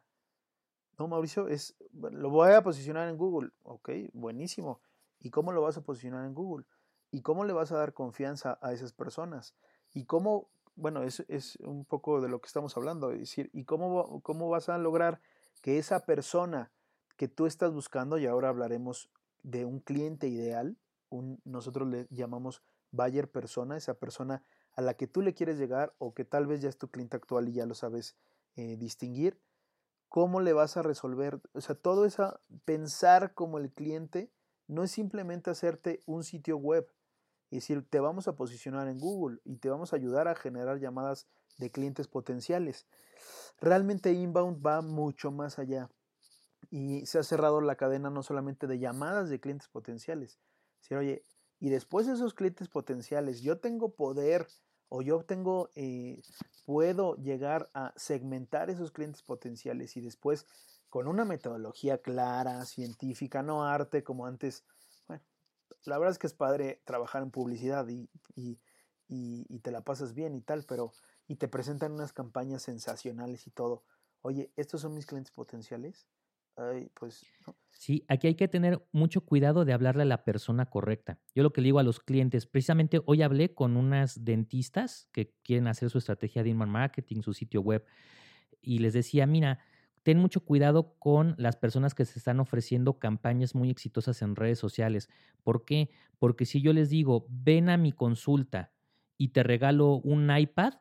No, 0.98 1.08
Mauricio, 1.08 1.48
es, 1.48 1.74
lo 1.92 2.30
voy 2.30 2.52
a 2.52 2.62
posicionar 2.62 3.08
en 3.08 3.16
Google. 3.16 3.50
Ok, 3.64 3.90
buenísimo. 4.12 4.80
¿Y 5.18 5.30
cómo 5.30 5.50
lo 5.50 5.62
vas 5.62 5.76
a 5.76 5.82
posicionar 5.82 6.24
en 6.26 6.34
Google? 6.34 6.64
¿Y 7.10 7.22
cómo 7.22 7.44
le 7.44 7.52
vas 7.52 7.72
a 7.72 7.76
dar 7.76 7.92
confianza 7.92 8.56
a 8.62 8.72
esas 8.72 8.92
personas? 8.92 9.56
¿Y 9.92 10.04
cómo, 10.04 10.48
bueno, 10.76 11.02
es, 11.02 11.24
es 11.26 11.56
un 11.56 11.84
poco 11.84 12.20
de 12.20 12.28
lo 12.28 12.40
que 12.40 12.46
estamos 12.46 12.76
hablando, 12.76 13.10
es 13.10 13.18
decir, 13.18 13.50
¿y 13.52 13.64
cómo, 13.64 14.20
cómo 14.20 14.48
vas 14.48 14.68
a 14.68 14.78
lograr 14.78 15.20
que 15.62 15.78
esa 15.78 16.06
persona 16.06 16.70
que 17.16 17.28
tú 17.28 17.46
estás 17.46 17.72
buscando, 17.72 18.18
y 18.18 18.26
ahora 18.26 18.48
hablaremos 18.48 19.10
de 19.42 19.64
un 19.64 19.80
cliente 19.80 20.28
ideal, 20.28 20.76
nosotros 21.44 21.88
le 21.88 22.06
llamamos 22.10 22.62
buyer 22.90 23.30
persona, 23.30 23.76
esa 23.76 23.94
persona 23.94 24.42
a 24.72 24.82
la 24.82 24.94
que 24.94 25.06
tú 25.06 25.22
le 25.22 25.34
quieres 25.34 25.58
llegar 25.58 25.94
o 25.98 26.14
que 26.14 26.24
tal 26.24 26.46
vez 26.46 26.60
ya 26.60 26.68
es 26.68 26.78
tu 26.78 26.88
cliente 26.88 27.16
actual 27.16 27.48
y 27.48 27.52
ya 27.52 27.66
lo 27.66 27.74
sabes 27.74 28.16
eh, 28.56 28.76
distinguir, 28.76 29.38
¿cómo 30.08 30.40
le 30.40 30.52
vas 30.52 30.76
a 30.76 30.82
resolver? 30.82 31.40
O 31.52 31.60
sea, 31.60 31.74
todo 31.74 32.04
eso, 32.04 32.40
pensar 32.64 33.34
como 33.34 33.58
el 33.58 33.72
cliente, 33.72 34.30
no 34.68 34.82
es 34.82 34.90
simplemente 34.90 35.50
hacerte 35.50 36.00
un 36.06 36.24
sitio 36.24 36.56
web, 36.56 36.90
es 37.50 37.62
decir, 37.62 37.86
te 37.88 38.00
vamos 38.00 38.26
a 38.28 38.34
posicionar 38.34 38.88
en 38.88 38.98
Google 38.98 39.38
y 39.44 39.56
te 39.56 39.70
vamos 39.70 39.92
a 39.92 39.96
ayudar 39.96 40.26
a 40.26 40.34
generar 40.34 40.78
llamadas 40.78 41.26
de 41.58 41.70
clientes 41.70 42.08
potenciales. 42.08 42.86
Realmente 43.60 44.12
Inbound 44.12 44.64
va 44.64 44.82
mucho 44.82 45.30
más 45.30 45.58
allá 45.58 45.88
y 46.70 47.06
se 47.06 47.18
ha 47.18 47.22
cerrado 47.22 47.60
la 47.60 47.76
cadena 47.76 48.10
no 48.10 48.22
solamente 48.22 48.66
de 48.66 48.78
llamadas 48.78 49.30
de 49.30 49.40
clientes 49.40 49.68
potenciales, 49.68 50.38
sino, 50.80 51.00
oye, 51.00 51.24
y 51.58 51.70
después 51.70 52.06
de 52.06 52.14
esos 52.14 52.34
clientes 52.34 52.68
potenciales, 52.68 53.40
yo 53.40 53.58
tengo 53.58 53.94
poder 53.94 54.46
o 54.88 55.02
yo 55.02 55.24
tengo, 55.24 55.70
eh, 55.74 56.22
puedo 56.64 57.16
llegar 57.16 57.70
a 57.74 57.92
segmentar 57.96 58.70
esos 58.70 58.92
clientes 58.92 59.22
potenciales 59.22 59.96
y 59.96 60.00
después 60.00 60.46
con 60.88 61.08
una 61.08 61.24
metodología 61.24 61.98
clara, 61.98 62.64
científica, 62.64 63.42
no 63.42 63.64
arte 63.64 64.04
como 64.04 64.26
antes. 64.26 64.64
Bueno, 65.08 65.24
la 65.84 65.98
verdad 65.98 66.12
es 66.12 66.18
que 66.18 66.26
es 66.26 66.34
padre 66.34 66.82
trabajar 66.84 67.22
en 67.22 67.30
publicidad 67.30 67.88
y, 67.88 68.08
y, 68.34 68.58
y 69.08 69.58
te 69.60 69.70
la 69.70 69.80
pasas 69.80 70.14
bien 70.14 70.34
y 70.34 70.42
tal, 70.42 70.64
pero 70.64 70.92
y 71.26 71.36
te 71.36 71.48
presentan 71.48 71.92
unas 71.92 72.12
campañas 72.12 72.62
sensacionales 72.62 73.46
y 73.46 73.50
todo. 73.50 73.84
Oye, 74.22 74.52
¿estos 74.56 74.80
son 74.80 74.94
mis 74.94 75.06
clientes 75.06 75.32
potenciales? 75.32 76.08
pues... 76.94 77.26
Sí, 77.72 78.04
aquí 78.08 78.28
hay 78.28 78.34
que 78.34 78.48
tener 78.48 78.82
mucho 78.90 79.20
cuidado 79.20 79.66
de 79.66 79.74
hablarle 79.74 80.02
a 80.02 80.06
la 80.06 80.24
persona 80.24 80.66
correcta. 80.66 81.18
Yo 81.34 81.42
lo 81.42 81.52
que 81.52 81.60
le 81.60 81.66
digo 81.66 81.78
a 81.78 81.82
los 81.82 82.00
clientes, 82.00 82.46
precisamente 82.46 83.02
hoy 83.04 83.20
hablé 83.20 83.52
con 83.52 83.76
unas 83.76 84.24
dentistas 84.24 85.08
que 85.12 85.34
quieren 85.42 85.66
hacer 85.66 85.90
su 85.90 85.98
estrategia 85.98 86.42
de 86.42 86.50
inbound 86.50 86.72
marketing, 86.72 87.20
su 87.20 87.34
sitio 87.34 87.60
web, 87.60 87.84
y 88.62 88.78
les 88.78 88.94
decía, 88.94 89.26
mira, 89.26 89.60
ten 90.02 90.18
mucho 90.18 90.40
cuidado 90.40 90.94
con 90.98 91.34
las 91.36 91.56
personas 91.56 91.94
que 91.94 92.06
se 92.06 92.18
están 92.18 92.40
ofreciendo 92.40 92.98
campañas 92.98 93.54
muy 93.54 93.68
exitosas 93.68 94.22
en 94.22 94.36
redes 94.36 94.58
sociales. 94.58 95.10
¿Por 95.42 95.64
qué? 95.66 95.90
Porque 96.18 96.46
si 96.46 96.62
yo 96.62 96.72
les 96.72 96.88
digo, 96.88 97.26
ven 97.28 97.68
a 97.68 97.76
mi 97.76 97.92
consulta 97.92 98.72
y 99.18 99.28
te 99.28 99.42
regalo 99.42 99.96
un 99.96 100.34
iPad, 100.34 100.74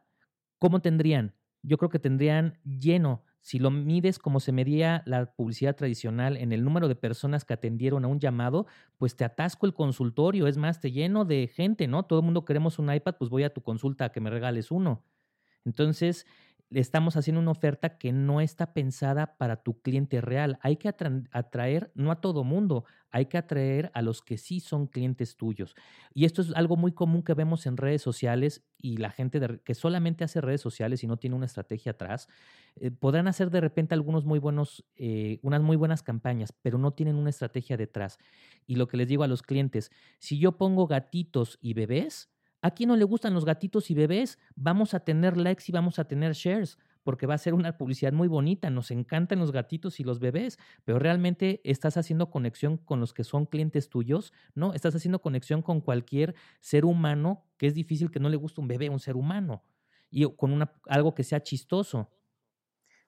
¿cómo 0.66 0.80
tendrían? 0.80 1.36
Yo 1.62 1.78
creo 1.78 1.92
que 1.92 2.00
tendrían 2.00 2.58
lleno 2.64 3.22
si 3.40 3.60
lo 3.60 3.70
mides 3.70 4.18
como 4.18 4.40
se 4.40 4.52
medía 4.52 5.04
la 5.06 5.32
publicidad 5.36 5.76
tradicional 5.76 6.38
en 6.38 6.52
el 6.52 6.64
número 6.64 6.88
de 6.88 6.96
personas 6.96 7.46
que 7.46 7.54
atendieron 7.54 8.04
a 8.04 8.08
un 8.08 8.20
llamado, 8.20 8.66
pues 8.98 9.16
te 9.16 9.24
atasco 9.24 9.68
el 9.68 9.76
consultorio, 9.76 10.48
es 10.48 10.58
más, 10.58 10.82
te 10.82 10.92
lleno 10.92 11.24
de 11.24 11.46
gente, 11.46 11.86
¿no? 11.86 12.02
Todo 12.02 12.22
el 12.22 12.26
mundo 12.26 12.46
queremos 12.46 12.80
un 12.80 12.92
iPad, 12.92 13.14
pues 13.20 13.30
voy 13.30 13.44
a 13.44 13.54
tu 13.54 13.62
consulta 13.62 14.06
a 14.06 14.12
que 14.12 14.22
me 14.22 14.32
regales 14.32 14.72
uno. 14.72 15.04
Entonces, 15.66 16.26
estamos 16.80 17.16
haciendo 17.16 17.42
una 17.42 17.52
oferta 17.52 17.98
que 17.98 18.12
no 18.12 18.42
está 18.42 18.74
pensada 18.74 19.38
para 19.38 19.64
tu 19.64 19.82
cliente 19.82 20.20
real. 20.22 20.60
Hay 20.62 20.76
que 20.76 20.90
atraer, 20.90 21.92
no 21.96 22.12
a 22.12 22.20
todo 22.22 22.44
mundo, 22.44 22.84
hay 23.12 23.28
que 23.28 23.38
atraer 23.38 23.92
a 23.94 24.02
los 24.02 24.22
que 24.22 24.38
sí 24.38 24.60
son 24.60 24.88
clientes 24.88 25.38
tuyos. 25.38 25.76
Y 26.14 26.26
esto 26.26 26.42
es 26.42 26.52
algo 26.54 26.76
muy 26.76 26.92
común 26.92 27.24
que 27.24 27.34
vemos 27.34 27.66
en 27.66 27.78
redes 27.78 28.02
sociales 28.02 28.66
y 28.78 28.98
la 28.98 29.10
gente 29.10 29.40
que 29.64 29.74
solamente 29.74 30.24
hace 30.26 30.42
redes 30.42 30.62
sociales 30.62 31.04
y 31.04 31.08
no 31.08 31.18
tiene 31.18 31.36
una 31.36 31.46
estrategia 31.46 31.94
atrás, 31.94 32.28
eh, 32.76 32.92
podrán 32.92 33.28
hacer 33.28 33.50
de 33.52 33.62
repente 33.62 33.94
algunos 33.94 34.26
muy 34.26 34.40
buenos, 34.40 34.86
eh, 34.98 35.40
unas 35.44 35.62
muy 35.62 35.78
buenas 35.78 36.04
campañas, 36.04 36.54
pero 36.62 36.78
no 36.78 36.92
tienen 36.92 37.16
una 37.16 37.30
estrategia 37.30 37.78
detrás. 37.78 38.18
Y 38.68 38.76
lo 38.76 38.88
que 38.88 38.98
les 38.98 39.08
digo 39.08 39.24
a 39.24 39.28
los 39.28 39.44
clientes, 39.44 39.92
si 40.20 40.40
yo 40.40 40.58
pongo 40.58 40.88
gatitos 40.88 41.58
y 41.62 41.74
bebés, 41.74 42.35
¿A 42.66 42.72
quién 42.72 42.88
no 42.88 42.96
le 42.96 43.04
gustan 43.04 43.36
los 43.36 43.46
gatitos 43.46 43.92
y 43.92 43.94
bebés? 43.94 44.40
Vamos 44.56 44.96
a 44.96 45.02
tener 45.02 45.38
likes 45.38 45.66
y 45.68 45.72
vamos 45.72 46.00
a 46.00 46.08
tener 46.08 46.34
shares, 46.34 46.80
porque 47.04 47.28
va 47.28 47.36
a 47.36 47.38
ser 47.38 47.54
una 47.54 47.78
publicidad 47.78 48.12
muy 48.12 48.28
bonita. 48.28 48.72
Nos 48.72 48.90
encantan 48.90 49.38
los 49.38 49.52
gatitos 49.52 50.00
y 50.00 50.04
los 50.04 50.18
bebés, 50.18 50.58
pero 50.84 50.98
realmente 50.98 51.62
estás 51.64 51.96
haciendo 51.96 52.32
conexión 52.32 52.78
con 52.78 53.00
los 53.00 53.14
que 53.14 53.24
son 53.24 53.46
clientes 53.46 53.88
tuyos, 53.88 54.34
¿no? 54.56 54.74
Estás 54.74 54.96
haciendo 54.96 55.22
conexión 55.22 55.62
con 55.62 55.80
cualquier 55.80 56.34
ser 56.60 56.86
humano 56.86 57.46
que 57.58 57.68
es 57.68 57.76
difícil 57.76 58.10
que 58.10 58.20
no 58.20 58.30
le 58.30 58.36
guste 58.36 58.62
un 58.62 58.68
bebé, 58.68 58.90
un 58.90 59.00
ser 59.00 59.16
humano, 59.16 59.64
y 60.10 60.26
con 60.36 60.52
una, 60.52 60.74
algo 60.88 61.14
que 61.14 61.24
sea 61.24 61.44
chistoso. 61.44 62.10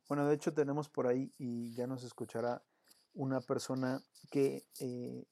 Bueno, 0.07 0.27
de 0.27 0.35
hecho 0.35 0.53
tenemos 0.53 0.87
por 0.87 1.07
ahí, 1.07 1.33
y 1.39 1.73
ya 1.73 1.87
nos 1.87 2.03
escuchará 2.03 2.61
una 3.15 3.41
persona 3.41 4.03
que 4.29 4.67
eh, 4.79 5.25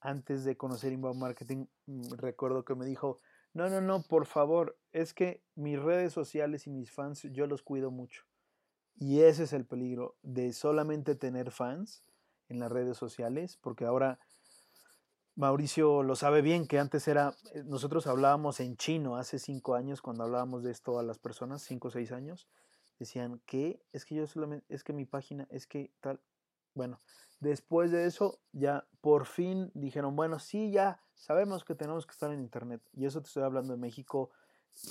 antes 0.00 0.44
de 0.44 0.56
conocer 0.56 0.92
Inbound 0.92 1.20
Marketing, 1.20 1.66
mm, 1.86 2.12
recuerdo 2.12 2.64
que 2.64 2.76
me 2.76 2.86
dijo, 2.86 3.18
no, 3.54 3.68
no, 3.68 3.80
no, 3.80 4.02
por 4.02 4.26
favor, 4.26 4.78
es 4.92 5.12
que 5.12 5.42
mis 5.54 5.78
redes 5.78 6.12
sociales 6.12 6.66
y 6.66 6.70
mis 6.70 6.90
fans 6.90 7.22
yo 7.32 7.46
los 7.46 7.62
cuido 7.62 7.90
mucho. 7.90 8.24
Y 8.96 9.20
ese 9.20 9.44
es 9.44 9.52
el 9.52 9.64
peligro 9.64 10.16
de 10.22 10.52
solamente 10.52 11.14
tener 11.14 11.50
fans 11.50 12.04
en 12.48 12.58
las 12.58 12.70
redes 12.70 12.96
sociales, 12.96 13.58
porque 13.60 13.84
ahora 13.84 14.18
Mauricio 15.34 16.02
lo 16.02 16.14
sabe 16.14 16.42
bien, 16.42 16.66
que 16.66 16.78
antes 16.78 17.08
era, 17.08 17.34
eh, 17.54 17.62
nosotros 17.64 18.06
hablábamos 18.06 18.60
en 18.60 18.76
chino 18.76 19.16
hace 19.16 19.38
cinco 19.38 19.74
años, 19.74 20.02
cuando 20.02 20.24
hablábamos 20.24 20.62
de 20.62 20.70
esto 20.70 20.98
a 20.98 21.02
las 21.02 21.18
personas, 21.18 21.62
cinco 21.62 21.88
o 21.88 21.90
seis 21.90 22.12
años, 22.12 22.48
decían 22.98 23.40
que 23.46 23.82
es 23.92 24.04
que 24.04 24.14
yo 24.14 24.26
solamente, 24.26 24.66
es 24.68 24.84
que 24.84 24.92
mi 24.92 25.06
página, 25.06 25.46
es 25.50 25.66
que 25.66 25.90
tal, 26.00 26.20
bueno, 26.74 27.00
después 27.40 27.90
de 27.90 28.06
eso 28.06 28.40
ya 28.52 28.86
por 29.00 29.24
fin 29.26 29.70
dijeron, 29.74 30.14
bueno, 30.16 30.38
sí, 30.38 30.70
ya 30.70 31.00
sabemos 31.22 31.64
que 31.64 31.76
tenemos 31.76 32.04
que 32.04 32.12
estar 32.12 32.32
en 32.32 32.40
Internet. 32.40 32.82
Y 32.92 33.06
eso 33.06 33.22
te 33.22 33.28
estoy 33.28 33.44
hablando 33.44 33.72
de 33.72 33.78
México 33.78 34.30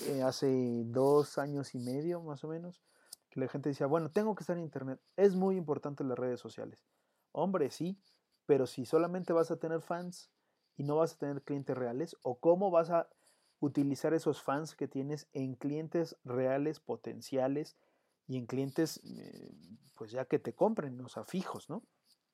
eh, 0.08 0.24
hace 0.24 0.84
dos 0.86 1.38
años 1.38 1.76
y 1.76 1.80
medio 1.80 2.22
más 2.22 2.44
o 2.46 2.48
menos, 2.48 2.82
que 3.30 3.42
la 3.42 3.50
gente 3.50 3.70
decía, 3.70 3.86
bueno, 3.86 4.12
tengo 4.12 4.34
que 4.34 4.44
estar 4.44 4.58
en 4.58 4.64
Internet. 4.64 5.02
Es 5.18 5.36
muy 5.36 5.58
importante 5.58 6.06
las 6.06 6.18
redes 6.18 6.40
sociales. 6.40 6.86
Hombre, 7.34 7.70
sí, 7.70 8.00
pero 8.46 8.66
si 8.66 8.86
solamente 8.86 9.34
vas 9.34 9.52
a 9.52 9.58
tener 9.58 9.82
fans 9.82 10.32
y 10.78 10.84
no 10.84 10.96
vas 10.96 11.14
a 11.14 11.18
tener 11.18 11.42
clientes 11.42 11.78
reales, 11.78 12.16
o 12.24 12.40
cómo 12.40 12.72
vas 12.72 12.92
a 12.92 13.10
utilizar 13.60 14.14
esos 14.14 14.42
fans 14.42 14.76
que 14.76 14.88
tienes 14.88 15.28
en 15.34 15.56
clientes 15.56 16.16
reales, 16.24 16.80
potenciales, 16.80 17.78
y 18.26 18.38
en 18.38 18.46
clientes, 18.46 19.02
eh, 19.04 19.52
pues 19.96 20.12
ya 20.12 20.24
que 20.24 20.40
te 20.40 20.54
compren, 20.54 21.02
o 21.02 21.10
sea, 21.10 21.26
fijos, 21.26 21.70
¿no? 21.70 21.84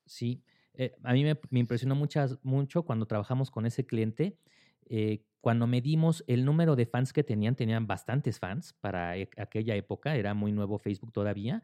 Sí, 0.05 0.43
eh, 0.77 0.95
a 1.03 1.13
mí 1.13 1.23
me, 1.23 1.59
impresionó 1.59 1.95
mucho 1.95 2.83
cuando 2.83 3.05
trabajamos 3.07 3.51
con 3.51 3.65
ese 3.65 3.85
cliente. 3.85 4.37
Eh, 4.85 5.23
cuando 5.41 5.67
medimos 5.67 6.23
el 6.27 6.45
número 6.45 6.75
de 6.75 6.85
fans 6.85 7.11
que 7.11 7.23
tenían, 7.23 7.55
tenían 7.55 7.87
bastantes 7.87 8.39
fans 8.39 8.73
para 8.79 9.17
e, 9.17 9.29
aquella 9.37 9.75
época, 9.75 10.15
era 10.15 10.33
muy 10.33 10.51
nuevo 10.51 10.77
Facebook 10.77 11.11
todavía, 11.11 11.63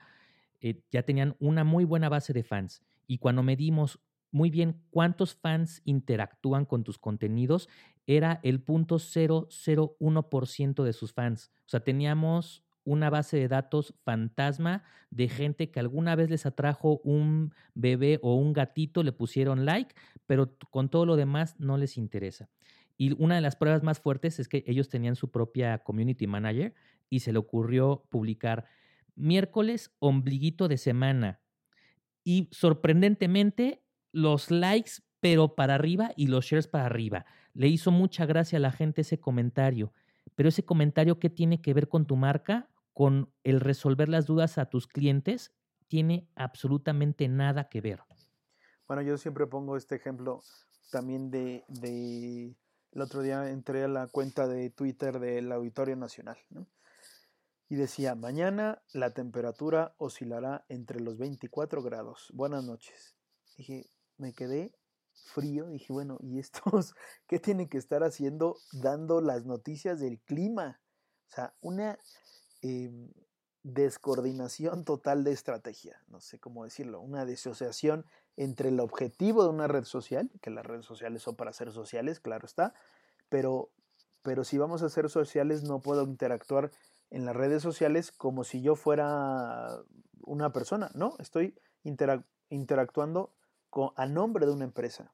ya 0.91 1.03
tenían 1.03 1.35
una 1.39 1.65
muy 1.65 1.83
buena 1.83 2.07
base 2.07 2.31
de 2.31 2.43
fans. 2.43 2.81
Y 3.05 3.17
cuando 3.17 3.43
medimos 3.43 3.99
muy 4.31 4.49
bien 4.49 4.81
cuántos 4.89 5.35
fans 5.35 5.81
interactúan 5.85 6.65
con 6.65 6.83
tus 6.83 6.97
contenidos, 6.97 7.69
era 8.07 8.39
el 8.43 8.61
punto 8.61 8.97
001% 8.97 10.83
de 10.83 10.93
sus 10.93 11.13
fans. 11.13 11.51
O 11.65 11.69
sea, 11.69 11.81
teníamos 11.81 12.63
una 12.85 13.09
base 13.09 13.37
de 13.37 13.47
datos 13.47 13.93
fantasma 14.03 14.83
de 15.09 15.29
gente 15.29 15.71
que 15.71 15.79
alguna 15.79 16.15
vez 16.15 16.29
les 16.29 16.45
atrajo 16.45 16.99
un 17.03 17.53
bebé 17.73 18.19
o 18.21 18.35
un 18.35 18.53
gatito, 18.53 19.03
le 19.03 19.11
pusieron 19.11 19.65
like, 19.65 19.95
pero 20.25 20.57
con 20.69 20.89
todo 20.89 21.05
lo 21.05 21.15
demás 21.15 21.55
no 21.59 21.77
les 21.77 21.97
interesa. 21.97 22.49
Y 22.97 23.21
una 23.21 23.35
de 23.35 23.41
las 23.41 23.55
pruebas 23.55 23.83
más 23.83 23.99
fuertes 23.99 24.39
es 24.39 24.47
que 24.47 24.63
ellos 24.67 24.89
tenían 24.89 25.15
su 25.15 25.31
propia 25.31 25.79
community 25.79 26.27
manager 26.27 26.73
y 27.09 27.19
se 27.19 27.31
le 27.31 27.39
ocurrió 27.39 28.05
publicar 28.09 28.65
miércoles 29.15 29.91
ombliguito 29.99 30.67
de 30.67 30.77
semana. 30.77 31.41
Y 32.23 32.49
sorprendentemente, 32.51 33.83
los 34.11 34.51
likes, 34.51 34.91
pero 35.19 35.55
para 35.55 35.75
arriba 35.75 36.11
y 36.15 36.27
los 36.27 36.45
shares 36.45 36.67
para 36.67 36.85
arriba. 36.85 37.25
Le 37.53 37.67
hizo 37.67 37.91
mucha 37.91 38.25
gracia 38.25 38.57
a 38.57 38.61
la 38.61 38.71
gente 38.71 39.01
ese 39.01 39.19
comentario. 39.19 39.93
Pero 40.35 40.49
ese 40.49 40.63
comentario, 40.63 41.19
¿qué 41.19 41.29
tiene 41.29 41.61
que 41.61 41.73
ver 41.73 41.87
con 41.87 42.05
tu 42.05 42.15
marca? 42.15 42.69
Con 42.93 43.33
el 43.43 43.59
resolver 43.59 44.09
las 44.09 44.25
dudas 44.25 44.57
a 44.57 44.65
tus 44.65 44.87
clientes, 44.87 45.53
tiene 45.87 46.27
absolutamente 46.35 47.27
nada 47.27 47.69
que 47.69 47.81
ver. 47.81 48.01
Bueno, 48.87 49.01
yo 49.01 49.17
siempre 49.17 49.47
pongo 49.47 49.77
este 49.77 49.95
ejemplo 49.95 50.41
también 50.91 51.31
de, 51.31 51.63
el 52.91 53.01
otro 53.01 53.21
día 53.21 53.49
entré 53.49 53.83
a 53.83 53.87
la 53.87 54.07
cuenta 54.07 54.47
de 54.47 54.69
Twitter 54.69 55.19
del 55.19 55.51
Auditorio 55.51 55.95
Nacional, 55.95 56.37
Y 57.69 57.75
decía, 57.75 58.13
mañana 58.13 58.83
la 58.93 59.11
temperatura 59.11 59.95
oscilará 59.97 60.65
entre 60.69 60.99
los 60.99 61.17
24 61.17 61.81
grados. 61.81 62.29
Buenas 62.33 62.63
noches. 62.63 63.15
Dije, 63.57 63.89
me 64.17 64.33
quedé 64.33 64.75
frío. 65.13 65.67
Dije, 65.67 65.91
bueno, 65.91 66.17
¿y 66.21 66.39
estos 66.39 66.93
qué 67.27 67.39
tienen 67.39 67.69
que 67.69 67.77
estar 67.77 68.03
haciendo 68.03 68.57
dando 68.71 69.21
las 69.21 69.45
noticias 69.45 69.99
del 69.99 70.19
clima? 70.19 70.81
O 71.29 71.35
sea, 71.35 71.55
una 71.61 71.97
em, 72.63 73.11
descoordinación 73.63 74.83
total 74.83 75.23
de 75.23 75.31
estrategia, 75.31 76.01
no 76.07 76.19
sé 76.19 76.39
cómo 76.39 76.63
decirlo, 76.63 76.99
una 76.99 77.25
disociación 77.25 78.05
entre 78.35 78.69
el 78.69 78.79
objetivo 78.79 79.43
de 79.43 79.49
una 79.49 79.67
red 79.67 79.83
social, 79.83 80.29
que 80.41 80.49
las 80.49 80.65
redes 80.65 80.85
sociales 80.85 81.21
son 81.21 81.35
para 81.35 81.53
ser 81.53 81.71
sociales, 81.71 82.19
claro 82.19 82.45
está, 82.45 82.73
pero, 83.29 83.69
pero 84.21 84.43
si 84.43 84.57
vamos 84.57 84.81
a 84.81 84.89
ser 84.89 85.09
sociales 85.09 85.63
no 85.63 85.81
puedo 85.81 86.03
interactuar 86.03 86.71
en 87.09 87.25
las 87.25 87.35
redes 87.35 87.61
sociales 87.61 88.11
como 88.11 88.43
si 88.43 88.61
yo 88.61 88.75
fuera 88.75 89.79
una 90.25 90.51
persona, 90.51 90.89
no, 90.93 91.15
estoy 91.19 91.55
interactuando 92.49 93.33
a 93.95 94.05
nombre 94.05 94.45
de 94.45 94.51
una 94.51 94.65
empresa, 94.65 95.13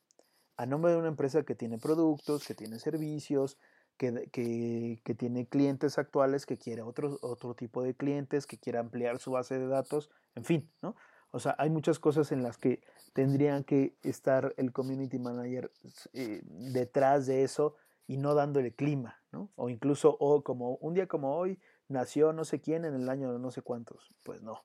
a 0.57 0.65
nombre 0.65 0.91
de 0.91 0.97
una 0.97 1.07
empresa 1.07 1.43
que 1.43 1.55
tiene 1.55 1.77
productos, 1.77 2.45
que 2.47 2.55
tiene 2.55 2.79
servicios, 2.79 3.57
que, 3.99 5.15
tiene 5.17 5.47
clientes 5.47 5.99
actuales, 5.99 6.45
que 6.45 6.57
quiere 6.57 6.81
otro, 6.81 7.17
otro 7.21 7.53
tipo 7.53 7.83
de 7.83 7.93
clientes, 7.93 8.47
que 8.47 8.57
quiere 8.57 8.79
ampliar 8.79 9.19
su 9.19 9.31
base 9.31 9.59
de 9.59 9.67
datos, 9.67 10.09
en 10.35 10.45
fin, 10.45 10.71
¿no? 10.81 10.95
O 11.31 11.39
sea, 11.39 11.53
hay 11.59 11.69
muchas 11.69 11.99
cosas 11.99 12.31
en 12.31 12.41
las 12.41 12.57
que 12.57 12.81
tendrían 13.13 13.63
que 13.63 13.95
estar 14.01 14.55
el 14.57 14.71
community 14.71 15.19
manager 15.19 15.71
eh, 16.13 16.41
detrás 16.43 17.27
de 17.27 17.43
eso 17.43 17.75
y 18.07 18.17
no 18.17 18.33
dando 18.33 18.59
el 18.59 18.73
clima, 18.73 19.21
¿no? 19.31 19.51
O 19.55 19.69
incluso, 19.69 20.15
o 20.19 20.43
como 20.43 20.77
un 20.77 20.95
día 20.95 21.07
como 21.07 21.35
hoy, 21.35 21.59
nació 21.87 22.33
no 22.33 22.45
sé 22.45 22.61
quién 22.61 22.85
en 22.85 22.95
el 22.95 23.09
año 23.09 23.37
no 23.37 23.51
sé 23.51 23.61
cuántos. 23.61 24.11
Pues 24.23 24.41
no. 24.41 24.63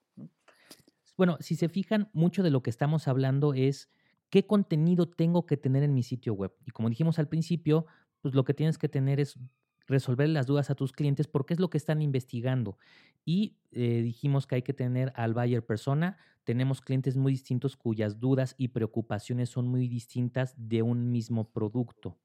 Bueno, 1.18 1.36
si 1.40 1.56
se 1.56 1.68
fijan, 1.68 2.08
mucho 2.14 2.42
de 2.42 2.50
lo 2.50 2.62
que 2.62 2.70
estamos 2.70 3.08
hablando 3.08 3.52
es 3.52 3.90
qué 4.30 4.46
contenido 4.46 5.08
tengo 5.08 5.44
que 5.44 5.56
tener 5.56 5.82
en 5.82 5.92
mi 5.92 6.02
sitio 6.02 6.32
web. 6.32 6.54
Y 6.64 6.70
como 6.70 6.88
dijimos 6.88 7.18
al 7.18 7.28
principio, 7.28 7.84
pues 8.24 8.34
lo 8.34 8.42
que 8.46 8.54
tienes 8.54 8.78
que 8.78 8.88
tener 8.88 9.20
es 9.20 9.38
resolver 9.87 10.30
las 10.30 10.46
dudas 10.46 10.70
a 10.70 10.74
tus 10.74 10.92
clientes 10.92 11.28
porque 11.28 11.52
es 11.52 11.60
lo 11.60 11.68
que 11.68 11.76
están 11.76 12.00
investigando. 12.00 12.78
Y 13.22 13.58
eh, 13.70 14.00
dijimos 14.00 14.46
que 14.46 14.54
hay 14.54 14.62
que 14.62 14.72
tener 14.72 15.12
al 15.14 15.34
buyer 15.34 15.62
persona. 15.62 16.16
Tenemos 16.42 16.80
clientes 16.80 17.18
muy 17.18 17.32
distintos 17.32 17.76
cuyas 17.76 18.20
dudas 18.20 18.54
y 18.56 18.68
preocupaciones 18.68 19.50
son 19.50 19.68
muy 19.68 19.88
distintas 19.88 20.54
de 20.56 20.80
un 20.80 21.12
mismo 21.12 21.50
producto. 21.50 22.16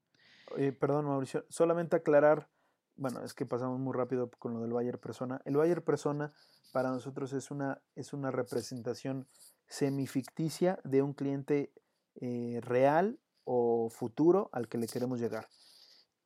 perdón, 0.78 1.04
Mauricio, 1.04 1.44
solamente 1.50 1.96
aclarar, 1.96 2.48
bueno, 2.96 3.22
es 3.22 3.34
que 3.34 3.44
pasamos 3.44 3.78
muy 3.78 3.92
rápido 3.92 4.30
con 4.38 4.54
lo 4.54 4.62
del 4.62 4.72
buyer 4.72 4.98
persona. 4.98 5.42
El 5.44 5.58
buyer 5.58 5.84
persona 5.84 6.32
para 6.72 6.88
nosotros 6.88 7.34
es 7.34 7.50
una, 7.50 7.82
es 7.94 8.14
una 8.14 8.30
representación 8.30 9.28
semificticia 9.66 10.80
de 10.82 11.02
un 11.02 11.12
cliente 11.12 11.74
eh, 12.14 12.58
real 12.62 13.18
o 13.44 13.90
futuro 13.90 14.48
al 14.54 14.66
que 14.66 14.78
le 14.78 14.86
queremos 14.86 15.20
llegar. 15.20 15.46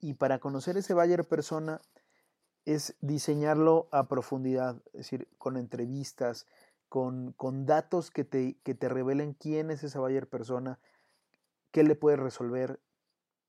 Y 0.05 0.13
para 0.13 0.39
conocer 0.39 0.77
ese 0.77 0.93
buyer 0.93 1.25
persona 1.25 1.81
es 2.67 2.95
diseñarlo 3.01 3.89
a 3.91 4.07
profundidad, 4.07 4.83
es 4.89 4.99
decir, 4.99 5.29
con 5.39 5.57
entrevistas, 5.57 6.47
con, 6.91 7.33
con 7.33 7.65
datos 7.65 8.11
que 8.11 8.23
te, 8.23 8.59
que 8.65 8.75
te, 8.75 8.91
revelen 8.91 9.33
quién 9.33 9.71
es 9.71 9.83
esa 9.83 10.01
buyer 10.01 10.29
persona, 10.29 10.79
qué 11.71 11.85
le 11.85 11.95
puede 11.95 12.19
resolver, 12.19 12.83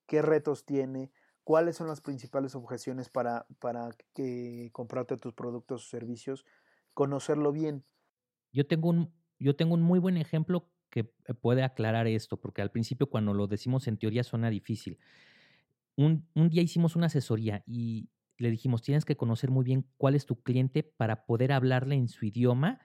qué 0.07 0.21
retos 0.21 0.65
tiene, 0.65 1.11
cuáles 1.43 1.75
son 1.75 1.89
las 1.89 1.99
principales 1.99 2.55
objeciones 2.55 3.09
para, 3.09 3.47
para 3.59 3.89
que 4.13 4.69
comprarte 4.71 5.17
tus 5.17 5.33
productos 5.33 5.85
o 5.85 5.89
servicios, 5.89 6.45
conocerlo 6.93 7.51
bien. 7.51 7.83
Yo 8.53 8.65
tengo 8.65 8.87
un, 8.87 9.13
yo 9.39 9.57
tengo 9.57 9.73
un 9.73 9.81
muy 9.81 9.99
buen 9.99 10.15
ejemplo 10.15 10.69
que 10.89 11.03
puede 11.03 11.63
aclarar 11.63 12.07
esto, 12.07 12.37
porque 12.37 12.61
al 12.61 12.71
principio 12.71 13.09
cuando 13.09 13.33
lo 13.33 13.47
decimos 13.47 13.89
en 13.89 13.97
teoría 13.97 14.23
suena 14.23 14.49
difícil 14.49 14.97
un, 15.95 16.27
día 16.49 16.61
hicimos 16.61 16.95
una 16.95 17.07
asesoría 17.07 17.63
y 17.65 18.09
le 18.37 18.51
dijimos, 18.51 18.81
tienes 18.81 19.05
que 19.05 19.15
conocer 19.15 19.49
muy 19.49 19.63
bien 19.63 19.85
cuál 19.97 20.15
es 20.15 20.25
tu 20.25 20.41
cliente 20.41 20.83
para 20.83 21.25
poder 21.25 21.51
hablarle 21.51 21.95
en 21.95 22.07
su 22.07 22.25
idioma 22.25 22.79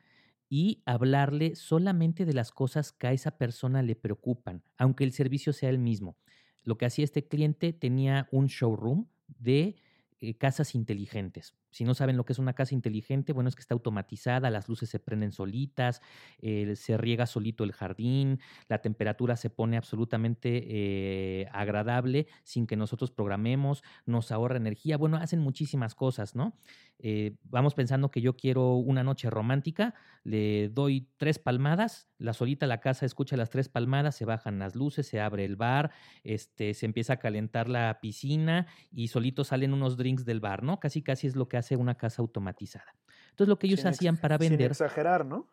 y 0.49 0.83
hablarle 0.87 1.55
solamente 1.57 2.25
de 2.25 2.33
las 2.33 2.53
cosas 2.53 2.93
que 2.93 3.09
a 3.09 3.13
esa 3.13 3.39
persona 3.39 3.83
le 3.83 3.97
preocupan, 3.97 4.63
aunque 4.79 5.05
el 5.05 5.13
servicio 5.13 5.53
sea 5.53 5.71
el 5.71 5.79
mismo. 5.79 6.17
Lo 6.63 6.77
que 6.77 6.87
hacía 6.87 7.05
este 7.05 7.27
cliente 7.27 7.73
tenía 7.73 8.29
un 8.33 8.47
showroom 8.47 9.07
de 9.27 9.77
eh, 10.21 10.35
casas 10.35 10.75
inteligentes. 10.75 11.55
Si 11.71 11.85
no 11.85 11.95
saben 11.95 12.17
lo 12.17 12.25
que 12.25 12.33
es 12.33 12.39
una 12.39 12.53
casa 12.53 12.75
inteligente, 12.75 13.33
bueno, 13.33 13.49
es 13.49 13.55
que 13.55 13.61
está 13.61 13.75
automatizada, 13.75 14.51
las 14.51 14.69
luces 14.69 14.89
se 14.89 14.99
prenden 15.01 15.33
solitas, 15.33 16.03
eh, 16.41 16.75
se 16.77 16.97
riega 16.97 17.27
solito 17.27 17.65
el 17.65 17.73
jardín, 17.73 18.41
la 18.69 18.81
temperatura 18.81 19.37
se 19.37 19.51
pone 19.51 19.77
absolutamente 19.77 20.65
eh, 20.67 21.49
agradable 21.53 22.27
sin 22.45 22.67
que 22.67 22.77
nosotros 22.77 23.11
programemos, 23.11 23.83
nos 24.07 24.33
ahorra 24.33 24.57
energía, 24.57 24.97
bueno, 24.97 25.17
hacen 25.17 25.41
muchísimas 25.41 25.95
cosas, 25.95 26.35
¿no? 26.35 26.57
Eh, 27.03 27.37
vamos 27.45 27.75
pensando 27.75 28.11
que 28.11 28.21
yo 28.21 28.37
quiero 28.37 28.75
una 28.75 29.03
noche 29.03 29.31
romántica, 29.31 29.95
le 30.23 30.69
doy 30.69 31.09
tres 31.17 31.39
palmadas, 31.39 32.09
la 32.19 32.35
solita 32.35 32.67
la 32.67 32.81
casa 32.81 33.07
escucha 33.07 33.39
las 33.39 33.49
tres 33.49 33.71
palmadas, 33.71 34.17
se 34.17 34.27
bajan 34.27 34.59
las 34.59 34.75
luces, 34.75 35.07
se 35.07 35.19
abre 35.19 35.47
el 35.47 35.57
bar, 35.57 35.93
este, 36.25 36.75
se 36.75 36.85
empieza 36.85 37.15
a 37.15 37.19
calentar 37.19 37.71
la 37.71 38.01
piscina 38.03 38.67
y 38.91 39.09
solito 39.09 39.45
salen 39.45 39.73
unos 39.73 39.97
drinks 39.97 40.27
del 40.27 40.41
bar, 40.41 40.63
¿no? 40.63 40.79
Casi 40.79 41.01
casi 41.03 41.27
es 41.27 41.37
lo 41.37 41.49
que 41.49 41.57
hace 41.61 41.77
una 41.77 41.95
casa 41.97 42.23
automatizada. 42.23 42.95
Entonces 43.31 43.49
lo 43.49 43.59
que 43.59 43.69
ellos 43.69 43.85
hacían 43.87 44.17
para 44.17 44.37
vender... 44.37 44.75
Sin 44.75 44.85
exagerar, 44.85 45.25
¿no? 45.25 45.49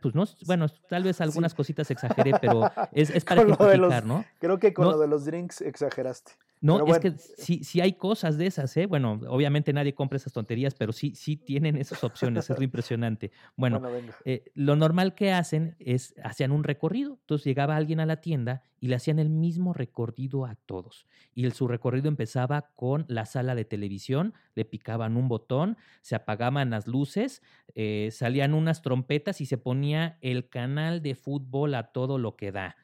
Pues 0.00 0.14
no, 0.14 0.24
bueno, 0.46 0.66
tal 0.88 1.02
vez 1.02 1.20
algunas 1.20 1.54
cositas 1.54 1.90
exageré, 1.90 2.32
pero 2.40 2.62
es, 2.92 3.10
es 3.10 3.24
para 3.24 3.42
ejemplificar, 3.42 4.06
¿no? 4.06 4.24
Creo 4.38 4.58
que 4.58 4.72
con 4.72 4.86
lo 4.86 4.98
de 4.98 5.06
los 5.06 5.24
drinks 5.26 5.60
exageraste. 5.60 6.32
No, 6.62 6.86
es 6.86 6.98
que 6.98 7.12
sí, 7.16 7.64
sí 7.64 7.80
hay 7.80 7.94
cosas 7.94 8.36
de 8.36 8.46
esas, 8.46 8.76
¿eh? 8.76 8.84
Bueno, 8.84 9.18
obviamente 9.28 9.72
nadie 9.72 9.94
compra 9.94 10.16
esas 10.16 10.34
tonterías, 10.34 10.74
pero 10.74 10.92
sí, 10.92 11.14
sí 11.14 11.36
tienen 11.36 11.76
esas 11.76 12.04
opciones, 12.04 12.50
es 12.50 12.58
lo 12.58 12.64
impresionante. 12.64 13.30
Bueno, 13.56 13.80
eh, 14.26 14.44
lo 14.54 14.76
normal 14.76 15.14
que 15.14 15.32
hacen 15.32 15.76
es, 15.78 16.14
hacían 16.22 16.52
un 16.52 16.62
recorrido, 16.62 17.18
entonces 17.20 17.46
llegaba 17.46 17.76
alguien 17.76 17.98
a 18.00 18.06
la 18.06 18.20
tienda 18.20 18.62
y 18.78 18.88
le 18.88 18.96
hacían 18.96 19.18
el 19.18 19.30
mismo 19.30 19.72
recorrido 19.72 20.44
a 20.44 20.54
todos. 20.54 21.06
Y 21.34 21.46
el, 21.46 21.54
su 21.54 21.66
recorrido 21.66 22.08
empezaba 22.08 22.72
con 22.74 23.06
la 23.08 23.24
sala 23.24 23.54
de 23.54 23.64
televisión, 23.64 24.34
le 24.54 24.66
picaban 24.66 25.16
un 25.16 25.28
botón, 25.28 25.78
se 26.02 26.14
apagaban 26.14 26.68
las 26.68 26.86
luces, 26.86 27.42
eh, 27.74 28.10
salían 28.12 28.52
unas 28.52 28.82
trompetas 28.82 29.40
y 29.40 29.46
se 29.46 29.56
ponía 29.56 30.18
el 30.20 30.50
canal 30.50 31.00
de 31.00 31.14
fútbol 31.14 31.74
a 31.74 31.92
todo 31.92 32.18
lo 32.18 32.36
que 32.36 32.52
da 32.52 32.76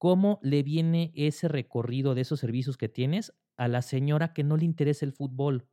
¿Cómo 0.00 0.40
le 0.42 0.62
viene 0.62 1.12
ese 1.14 1.46
recorrido 1.46 2.14
de 2.14 2.22
esos 2.22 2.40
servicios 2.40 2.78
que 2.78 2.88
tienes 2.88 3.34
a 3.58 3.68
la 3.68 3.82
señora 3.82 4.32
que 4.32 4.44
no 4.44 4.56
le 4.56 4.64
interesa 4.64 5.04
el 5.04 5.12
fútbol? 5.12 5.68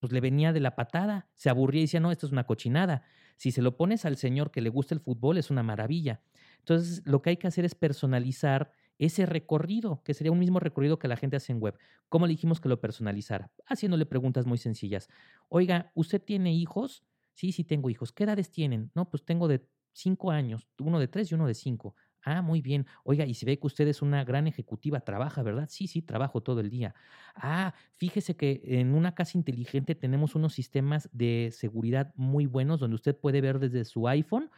Pues 0.00 0.12
le 0.12 0.20
venía 0.20 0.52
de 0.52 0.58
la 0.58 0.74
patada, 0.74 1.30
se 1.36 1.50
aburría 1.50 1.82
y 1.82 1.84
decía, 1.84 2.00
no, 2.00 2.10
esto 2.10 2.26
es 2.26 2.32
una 2.32 2.48
cochinada. 2.48 3.04
Si 3.36 3.52
se 3.52 3.62
lo 3.62 3.76
pones 3.76 4.04
al 4.04 4.16
señor 4.16 4.50
que 4.50 4.60
le 4.60 4.70
gusta 4.70 4.92
el 4.92 5.00
fútbol, 5.00 5.38
es 5.38 5.52
una 5.52 5.62
maravilla. 5.62 6.20
Entonces, 6.58 7.02
lo 7.04 7.22
que 7.22 7.30
hay 7.30 7.36
que 7.36 7.46
hacer 7.46 7.64
es 7.64 7.76
personalizar 7.76 8.72
ese 8.98 9.24
recorrido, 9.24 10.02
que 10.02 10.12
sería 10.12 10.32
un 10.32 10.40
mismo 10.40 10.58
recorrido 10.58 10.98
que 10.98 11.06
la 11.06 11.16
gente 11.16 11.36
hace 11.36 11.52
en 11.52 11.60
web. 11.60 11.78
¿Cómo 12.08 12.26
le 12.26 12.32
dijimos 12.32 12.60
que 12.60 12.68
lo 12.68 12.80
personalizara? 12.80 13.52
Haciéndole 13.66 14.04
preguntas 14.04 14.46
muy 14.46 14.58
sencillas. 14.58 15.08
Oiga, 15.48 15.92
¿usted 15.94 16.20
tiene 16.20 16.52
hijos? 16.52 17.04
Sí, 17.34 17.52
sí 17.52 17.62
tengo 17.62 17.88
hijos. 17.88 18.10
¿Qué 18.10 18.24
edades 18.24 18.50
tienen? 18.50 18.90
No, 18.96 19.08
pues 19.08 19.24
tengo 19.24 19.46
de 19.46 19.64
cinco 19.92 20.32
años, 20.32 20.66
uno 20.80 20.98
de 20.98 21.06
tres 21.06 21.30
y 21.30 21.36
uno 21.36 21.46
de 21.46 21.54
cinco. 21.54 21.94
Ah, 22.22 22.42
muy 22.42 22.60
bien. 22.60 22.86
Oiga, 23.02 23.24
y 23.24 23.32
si 23.32 23.46
ve 23.46 23.58
que 23.58 23.66
usted 23.66 23.88
es 23.88 24.02
una 24.02 24.24
gran 24.24 24.46
ejecutiva, 24.46 25.00
trabaja, 25.00 25.42
¿verdad? 25.42 25.68
Sí, 25.70 25.86
sí, 25.86 26.02
trabajo 26.02 26.42
todo 26.42 26.60
el 26.60 26.68
día. 26.68 26.94
Ah, 27.34 27.72
fíjese 27.96 28.36
que 28.36 28.60
en 28.64 28.94
una 28.94 29.14
casa 29.14 29.38
inteligente 29.38 29.94
tenemos 29.94 30.34
unos 30.34 30.52
sistemas 30.52 31.08
de 31.12 31.48
seguridad 31.52 32.12
muy 32.16 32.44
buenos 32.44 32.78
donde 32.78 32.96
usted 32.96 33.16
puede 33.18 33.40
ver 33.40 33.58
desde 33.58 33.86
su 33.86 34.06
iPhone 34.06 34.50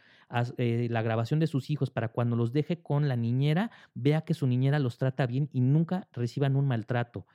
eh, 0.57 0.87
la 0.89 1.01
grabación 1.01 1.39
de 1.39 1.47
sus 1.47 1.69
hijos 1.69 1.89
para 1.89 2.09
cuando 2.09 2.35
los 2.35 2.51
deje 2.51 2.81
con 2.81 3.07
la 3.07 3.15
niñera, 3.15 3.71
vea 3.93 4.21
que 4.21 4.33
su 4.33 4.45
niñera 4.45 4.79
los 4.79 4.97
trata 4.97 5.25
bien 5.25 5.49
y 5.53 5.61
nunca 5.61 6.09
reciban 6.11 6.57
un 6.57 6.67
maltrato. 6.67 7.27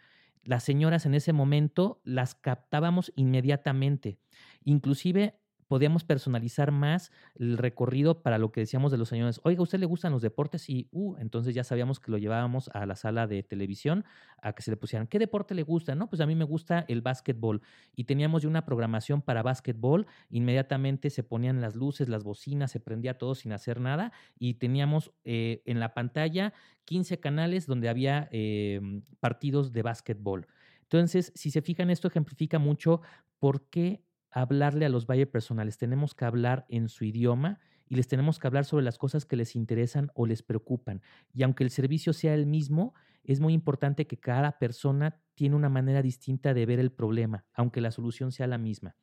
Las 0.45 0.62
señoras 0.64 1.07
en 1.07 1.14
ese 1.14 1.33
momento 1.33 2.01
las 2.05 2.35
captábamos 2.35 3.12
inmediatamente. 3.17 4.19
Inclusive 4.64 5.41
podíamos 5.69 6.03
personalizar 6.03 6.73
más 6.73 7.13
el 7.37 7.59
recorrido 7.59 8.23
para 8.23 8.39
lo 8.39 8.51
que 8.51 8.61
decíamos 8.61 8.91
de 8.91 8.99
los 8.99 9.09
señores. 9.09 9.41
Oiga, 9.45 9.61
¿a 9.61 9.63
usted 9.63 9.79
le 9.79 9.87
gustan 9.87 10.13
los 10.13 10.23
deportes? 10.23 10.69
Y, 10.69 10.89
uh, 10.91 11.17
entonces 11.19 11.55
ya 11.55 11.63
sabíamos 11.63 12.01
que 12.01 12.11
lo 12.11 12.19
llevábamos 12.19 12.69
a 12.73 12.87
la 12.87 12.97
sala 12.97 13.27
de 13.27 13.43
televisión 13.43 14.05
a 14.43 14.55
que 14.55 14.63
se 14.63 14.71
le 14.71 14.77
pusieran, 14.77 15.07
¿qué 15.07 15.19
deporte 15.19 15.55
le 15.55 15.63
gusta? 15.63 15.95
No, 15.95 16.09
pues 16.09 16.21
a 16.21 16.27
mí 16.27 16.35
me 16.35 16.45
gusta 16.45 16.85
el 16.89 17.03
básquetbol. 17.03 17.63
Y 17.95 18.05
teníamos 18.05 18.43
ya 18.43 18.49
una 18.49 18.65
programación 18.65 19.23
para 19.23 19.43
básquetbol. 19.43 20.07
Inmediatamente 20.31 21.11
se 21.11 21.23
ponían 21.23 21.61
las 21.61 21.75
luces, 21.75 22.09
las 22.09 22.25
bocinas, 22.25 22.71
se 22.73 22.81
prendía 22.81 23.19
todo 23.19 23.35
sin 23.35 23.53
hacer 23.53 23.81
nada. 23.81 24.13
Y 24.39 24.55
teníamos 24.55 25.13
eh, 25.25 25.63
en 25.67 25.81
la 25.81 25.93
pantalla 25.95 26.55
15 26.87 27.21
canales 27.21 27.67
donde 27.67 27.91
había 27.91 28.29
em, 28.33 29.03
partidos 29.21 29.73
de 29.73 29.83
básquetbol. 29.83 30.47
Entonces, 30.83 31.33
si 31.35 31.51
se 31.51 31.61
fijan, 31.61 31.91
esto 31.91 32.09
ejemplifica 32.09 32.59
mucho 32.59 33.03
por 33.39 33.69
qué 33.69 34.03
hablarle 34.31 34.87
a 34.87 34.88
los 34.88 35.07
buyer 35.07 35.31
personales, 35.31 35.79
tenemos 35.79 36.14
que 36.14 36.25
hablar 36.25 36.67
en 36.69 36.88
su 36.88 37.05
idioma 37.05 37.61
y 37.88 37.97
les 37.97 38.09
tenemos 38.09 38.38
que 38.38 38.47
hablar 38.47 38.64
sobre 38.64 38.85
las 38.85 38.99
cosas 38.99 39.25
que 39.25 39.37
les 39.37 39.57
interesan 39.57 40.11
o 40.14 40.27
les 40.27 40.43
preocupan. 40.43 41.03
Y 41.33 41.43
aunque 41.43 41.64
el 41.64 41.71
servicio 41.71 42.12
sea 42.12 42.35
el 42.35 42.47
mismo, 42.47 42.95
es 43.25 43.41
muy 43.41 43.53
importante 43.53 44.07
que 44.07 44.19
cada 44.19 44.59
persona 44.59 45.21
tiene 45.35 45.57
una 45.57 45.69
manera 45.69 46.03
distinta 46.03 46.55
de 46.55 46.67
ver 46.67 46.79
el 46.81 46.93
problema, 46.93 47.47
aunque 47.55 47.81
la 47.81 47.91
solución 47.91 48.33
sea 48.33 48.47
la 48.47 48.59
misma. 48.59 48.97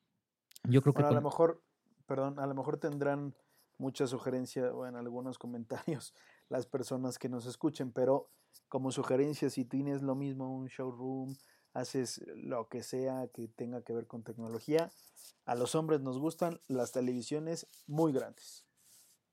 Yo 0.63 0.81
creo 0.81 0.93
que 0.93 1.03
a 1.03 1.11
lo 1.11 1.21
mejor, 1.21 1.63
perdón, 2.05 2.39
a 2.39 2.45
lo 2.47 2.55
mejor 2.55 2.77
tendrán 2.77 3.35
mucha 3.77 4.07
sugerencia 4.07 4.73
o 4.73 4.85
en 4.85 4.95
algunos 4.95 5.37
comentarios 5.37 6.13
las 6.49 6.65
personas 6.65 7.19
que 7.19 7.29
nos 7.29 7.45
escuchen, 7.45 7.91
pero 7.91 8.29
como 8.67 8.91
sugerencia, 8.91 9.49
si 9.49 9.65
tienes 9.65 10.01
lo 10.01 10.15
mismo, 10.15 10.55
un 10.55 10.67
showroom, 10.67 11.35
haces 11.75 12.21
lo 12.35 12.69
que 12.69 12.81
sea 12.81 13.27
que 13.33 13.49
tenga 13.49 13.83
que 13.83 13.93
ver 13.93 14.07
con 14.07 14.23
tecnología. 14.23 14.89
A 15.45 15.55
los 15.55 15.75
hombres 15.75 16.01
nos 16.01 16.17
gustan 16.17 16.61
las 16.67 16.93
televisiones 16.93 17.67
muy 17.85 18.13
grandes. 18.13 18.65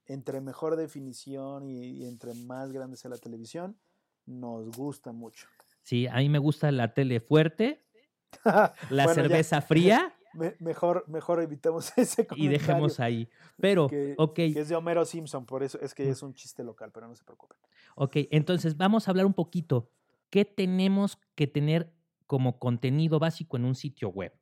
Entre 0.07 0.41
mejor 0.41 0.75
definición 0.77 1.65
y, 1.65 2.05
entre 2.05 2.35
más 2.35 2.73
grande 2.73 2.97
sea 2.97 3.11
la 3.11 3.17
televisión, 3.17 3.79
nos 4.27 4.77
gusta 4.77 5.13
mucho. 5.13 5.47
Sí, 5.85 6.09
a 6.09 6.17
mí 6.17 6.29
me 6.29 6.41
gusta 6.41 6.73
la 6.73 6.93
tele 6.93 7.21
fuerte, 7.21 7.85
la 8.91 9.15
cerveza 9.15 9.63
fría. 9.63 10.13
mejor, 10.59 11.05
mejor 11.07 11.41
evitemos 11.41 11.93
ese 11.97 12.27
comentario. 12.27 12.45
Y 12.45 12.49
dejemos 12.53 12.99
ahí. 12.99 13.29
Pero, 13.61 13.87
que, 13.87 14.15
ok. 14.19 14.35
Que 14.35 14.61
es 14.61 14.69
de 14.69 14.75
Homero 14.75 15.05
Simpson, 15.05 15.47
por 15.47 15.63
eso 15.63 15.79
es 15.81 15.95
que 15.95 16.09
es 16.11 16.23
un 16.25 16.35
chiste 16.35 16.65
local, 16.65 16.91
pero 16.93 17.07
no 17.07 17.15
se 17.15 17.23
preocupen. 17.23 17.57
Ok, 17.95 18.17
entonces 18.33 18.77
vamos 18.77 19.07
a 19.07 19.13
hablar 19.13 19.27
un 19.27 19.35
poquito. 19.35 19.89
¿Qué 20.29 20.45
tenemos 20.45 21.19
que 21.37 21.47
tener 21.47 21.93
como 22.27 22.59
contenido 22.59 23.19
básico 23.19 23.57
en 23.57 23.65
un 23.65 23.75
sitio 23.75 24.09
web. 24.09 24.33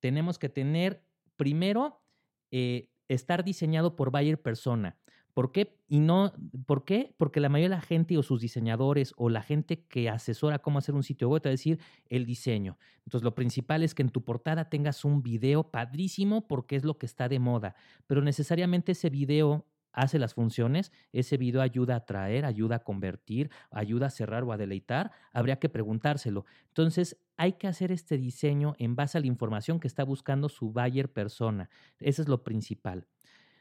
Tenemos 0.00 0.38
que 0.38 0.48
tener, 0.48 1.04
primero, 1.36 2.02
eh, 2.50 2.90
estar 3.08 3.44
diseñado 3.44 3.96
por 3.96 4.10
buyer 4.10 4.40
persona. 4.40 4.98
¿Por 5.34 5.50
qué? 5.50 5.76
Y 5.88 5.98
no, 5.98 6.32
¿Por 6.66 6.84
qué? 6.84 7.12
Porque 7.18 7.40
la 7.40 7.48
mayoría 7.48 7.70
de 7.70 7.80
la 7.80 7.80
gente 7.80 8.16
o 8.16 8.22
sus 8.22 8.40
diseñadores 8.40 9.12
o 9.16 9.28
la 9.28 9.42
gente 9.42 9.84
que 9.86 10.08
asesora 10.08 10.60
cómo 10.60 10.78
hacer 10.78 10.94
un 10.94 11.02
sitio 11.02 11.28
web 11.28 11.42
te 11.42 11.48
va 11.48 11.50
a 11.50 11.58
decir 11.58 11.80
el 12.06 12.24
diseño. 12.24 12.78
Entonces, 13.04 13.24
lo 13.24 13.34
principal 13.34 13.82
es 13.82 13.94
que 13.94 14.02
en 14.02 14.10
tu 14.10 14.22
portada 14.24 14.70
tengas 14.70 15.04
un 15.04 15.22
video 15.22 15.70
padrísimo 15.72 16.46
porque 16.46 16.76
es 16.76 16.84
lo 16.84 16.98
que 16.98 17.06
está 17.06 17.28
de 17.28 17.40
moda, 17.40 17.74
pero 18.06 18.22
necesariamente 18.22 18.92
ese 18.92 19.10
video 19.10 19.66
hace 19.94 20.18
las 20.18 20.34
funciones, 20.34 20.92
ese 21.12 21.36
video 21.36 21.62
ayuda 21.62 21.94
a 21.94 21.98
atraer, 21.98 22.44
ayuda 22.44 22.76
a 22.76 22.84
convertir, 22.84 23.50
ayuda 23.70 24.06
a 24.06 24.10
cerrar 24.10 24.44
o 24.44 24.52
a 24.52 24.56
deleitar, 24.56 25.12
habría 25.32 25.58
que 25.58 25.68
preguntárselo. 25.68 26.44
Entonces, 26.68 27.16
hay 27.36 27.54
que 27.54 27.68
hacer 27.68 27.92
este 27.92 28.18
diseño 28.18 28.74
en 28.78 28.96
base 28.96 29.18
a 29.18 29.20
la 29.20 29.26
información 29.26 29.80
que 29.80 29.88
está 29.88 30.04
buscando 30.04 30.48
su 30.48 30.72
buyer 30.72 31.12
persona. 31.12 31.70
Eso 32.00 32.22
es 32.22 32.28
lo 32.28 32.42
principal. 32.42 33.06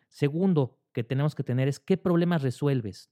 Segundo 0.10 0.80
que 0.92 1.04
tenemos 1.04 1.36
que 1.36 1.44
tener 1.44 1.68
es 1.68 1.80
qué 1.80 1.98
problemas 1.98 2.42
resuelves. 2.42 3.12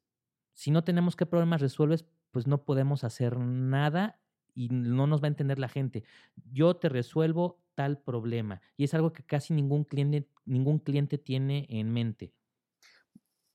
Si 0.53 0.71
no 0.71 0.83
tenemos 0.83 1.15
qué 1.15 1.25
problemas 1.25 1.61
resuelves, 1.61 2.05
pues 2.31 2.47
no 2.47 2.63
podemos 2.63 3.03
hacer 3.03 3.37
nada 3.37 4.19
y 4.53 4.69
no 4.69 5.07
nos 5.07 5.21
va 5.21 5.25
a 5.25 5.29
entender 5.29 5.59
la 5.59 5.69
gente. 5.69 6.03
Yo 6.51 6.75
te 6.75 6.89
resuelvo 6.89 7.61
tal 7.75 7.99
problema 7.99 8.61
y 8.77 8.83
es 8.83 8.93
algo 8.93 9.13
que 9.13 9.23
casi 9.23 9.53
ningún 9.53 9.83
cliente, 9.83 10.27
ningún 10.45 10.79
cliente 10.79 11.17
tiene 11.17 11.65
en 11.69 11.91
mente. 11.91 12.33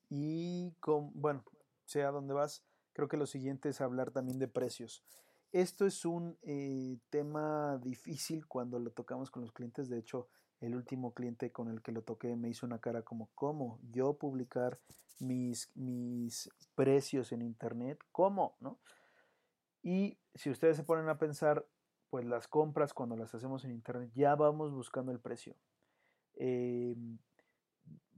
Y 0.09 0.75
bueno, 1.15 1.45
sea 1.85 2.11
donde 2.11 2.35
vas, 2.35 2.65
creo 2.93 3.09
que 3.09 3.17
lo 3.17 3.27
siguiente 3.27 3.69
es 3.69 3.81
hablar 3.81 4.11
también 4.11 4.39
de 4.39 4.49
precios. 4.49 5.05
Esto 5.53 5.87
es 5.87 6.05
un 6.05 6.39
eh, 6.43 6.99
tema 7.11 7.79
difícil 7.79 8.47
cuando 8.47 8.79
lo 8.79 8.91
tocamos 8.91 9.31
con 9.31 9.43
los 9.43 9.53
clientes. 9.53 9.89
De 9.89 9.99
hecho, 9.99 10.29
el 10.61 10.75
último 10.75 11.15
cliente 11.15 11.53
con 11.53 11.69
el 11.69 11.83
que 11.83 11.93
lo 11.93 12.03
toqué 12.03 12.37
me 12.37 12.49
hizo 12.49 12.67
una 12.67 12.81
cara 12.81 13.03
como, 13.03 13.31
¿cómo? 13.35 13.79
Yo 13.91 14.15
publicar 14.15 14.81
mis, 15.21 15.71
mis 15.75 16.51
precios 16.75 17.33
en 17.33 17.43
Internet, 17.43 17.99
¿cómo? 18.13 18.57
¿No? 18.61 18.79
Y 19.83 20.19
si 20.35 20.51
ustedes 20.51 20.77
se 20.77 20.85
ponen 20.85 21.09
a 21.09 21.19
pensar, 21.19 21.67
pues 22.11 22.25
las 22.25 22.49
compras 22.49 22.93
cuando 22.93 23.17
las 23.17 23.35
hacemos 23.35 23.65
en 23.65 23.71
Internet, 23.71 24.11
ya 24.15 24.35
vamos 24.35 24.73
buscando 24.73 25.13
el 25.13 25.21
precio. 25.21 25.55
Em, 26.35 27.19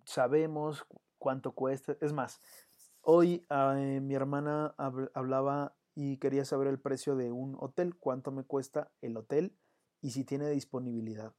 sabemos 0.04 0.86
cuánto 1.18 1.52
cuesta. 1.52 1.96
Es 2.00 2.12
más, 2.12 2.40
hoy 3.02 3.46
eh, 3.50 4.00
mi 4.02 4.14
hermana 4.14 4.74
hablaba 5.14 5.76
y 5.94 6.18
quería 6.18 6.44
saber 6.44 6.68
el 6.68 6.80
precio 6.80 7.16
de 7.16 7.32
un 7.32 7.56
hotel, 7.58 7.96
cuánto 7.96 8.30
me 8.30 8.44
cuesta 8.44 8.90
el 9.00 9.16
hotel 9.16 9.56
y 10.00 10.10
si 10.10 10.24
tiene 10.24 10.48
disponibilidad. 10.50 11.34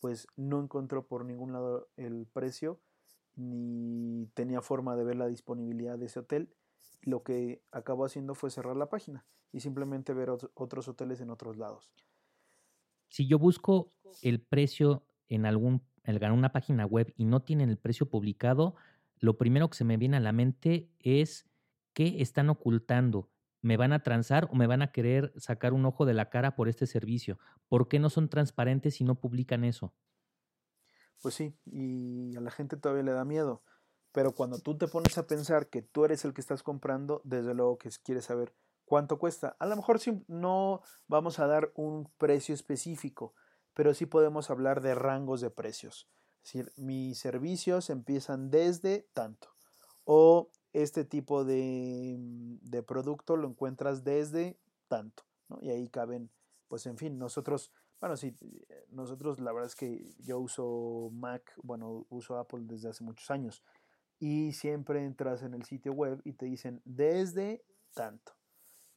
Pues 0.00 0.26
no 0.36 0.60
encontró 0.60 1.06
por 1.06 1.24
ningún 1.24 1.52
lado 1.52 1.90
el 1.96 2.26
precio 2.26 2.80
ni 3.36 4.26
tenía 4.34 4.62
forma 4.62 4.96
de 4.96 5.04
ver 5.04 5.16
la 5.16 5.26
disponibilidad 5.26 5.98
de 5.98 6.06
ese 6.06 6.20
hotel. 6.20 6.54
Lo 7.02 7.22
que 7.22 7.62
acabó 7.70 8.04
haciendo 8.04 8.34
fue 8.34 8.50
cerrar 8.50 8.76
la 8.76 8.88
página 8.88 9.26
y 9.52 9.60
simplemente 9.60 10.14
ver 10.14 10.30
otros 10.30 10.88
hoteles 10.88 11.20
en 11.20 11.30
otros 11.30 11.56
lados. 11.56 11.92
Si 13.08 13.26
yo 13.26 13.38
busco 13.38 13.92
el 14.22 14.40
precio 14.40 15.04
en 15.28 15.46
algún 15.46 15.82
en 16.04 16.32
una 16.32 16.52
página 16.52 16.86
web 16.86 17.12
y 17.16 17.24
no 17.24 17.42
tienen 17.42 17.70
el 17.70 17.78
precio 17.78 18.08
publicado, 18.08 18.74
lo 19.20 19.38
primero 19.38 19.68
que 19.68 19.76
se 19.76 19.84
me 19.84 19.96
viene 19.96 20.16
a 20.16 20.20
la 20.20 20.32
mente 20.32 20.90
es 20.98 21.48
qué 21.92 22.20
están 22.22 22.50
ocultando. 22.50 23.30
¿Me 23.62 23.76
van 23.76 23.92
a 23.92 24.02
transar 24.02 24.48
o 24.50 24.54
me 24.54 24.66
van 24.66 24.80
a 24.80 24.90
querer 24.90 25.32
sacar 25.36 25.74
un 25.74 25.84
ojo 25.84 26.06
de 26.06 26.14
la 26.14 26.30
cara 26.30 26.56
por 26.56 26.68
este 26.68 26.86
servicio? 26.86 27.38
¿Por 27.68 27.88
qué 27.88 27.98
no 27.98 28.08
son 28.08 28.30
transparentes 28.30 29.00
y 29.00 29.04
no 29.04 29.20
publican 29.20 29.64
eso? 29.64 29.94
Pues 31.20 31.34
sí, 31.34 31.54
y 31.66 32.34
a 32.36 32.40
la 32.40 32.50
gente 32.50 32.78
todavía 32.78 33.04
le 33.04 33.12
da 33.12 33.26
miedo. 33.26 33.62
Pero 34.12 34.34
cuando 34.34 34.58
tú 34.58 34.78
te 34.78 34.88
pones 34.88 35.18
a 35.18 35.26
pensar 35.26 35.68
que 35.68 35.82
tú 35.82 36.06
eres 36.06 36.24
el 36.24 36.32
que 36.32 36.40
estás 36.40 36.62
comprando, 36.62 37.20
desde 37.24 37.54
luego 37.54 37.76
que 37.78 37.90
quieres 38.02 38.24
saber 38.24 38.54
cuánto 38.86 39.18
cuesta. 39.18 39.56
A 39.60 39.66
lo 39.66 39.76
mejor 39.76 40.00
no 40.26 40.82
vamos 41.06 41.38
a 41.38 41.46
dar 41.46 41.70
un 41.76 42.10
precio 42.18 42.54
específico, 42.54 43.34
pero 43.72 43.94
sí 43.94 44.06
podemos 44.06 44.50
hablar 44.50 44.80
de 44.80 44.96
rangos 44.96 45.40
de 45.40 45.50
precios. 45.50 46.08
Es 46.42 46.52
decir, 46.52 46.72
mis 46.76 47.18
servicios 47.18 47.90
empiezan 47.90 48.50
desde 48.50 49.08
tanto. 49.12 49.48
O 50.04 50.50
este 50.72 51.04
tipo 51.04 51.44
de, 51.44 52.16
mm, 52.18 52.58
de 52.62 52.82
producto 52.82 53.36
lo 53.36 53.48
encuentras 53.48 54.04
desde 54.04 54.58
tanto. 54.88 55.24
¿no? 55.48 55.58
Y 55.60 55.70
ahí 55.70 55.88
caben, 55.88 56.30
pues 56.68 56.86
en 56.86 56.96
fin, 56.96 57.18
nosotros, 57.18 57.72
bueno, 58.00 58.16
sí, 58.16 58.36
eh, 58.40 58.86
nosotros 58.90 59.40
la 59.40 59.52
verdad 59.52 59.68
es 59.68 59.76
que 59.76 60.14
yo 60.18 60.38
uso 60.38 61.10
Mac, 61.12 61.52
bueno, 61.62 62.06
uso 62.08 62.38
Apple 62.38 62.60
desde 62.64 62.88
hace 62.88 63.04
muchos 63.04 63.30
años. 63.30 63.62
Y 64.18 64.52
siempre 64.52 65.04
entras 65.04 65.42
en 65.42 65.54
el 65.54 65.64
sitio 65.64 65.92
web 65.92 66.20
y 66.24 66.34
te 66.34 66.46
dicen 66.46 66.82
desde 66.84 67.64
tanto. 67.94 68.39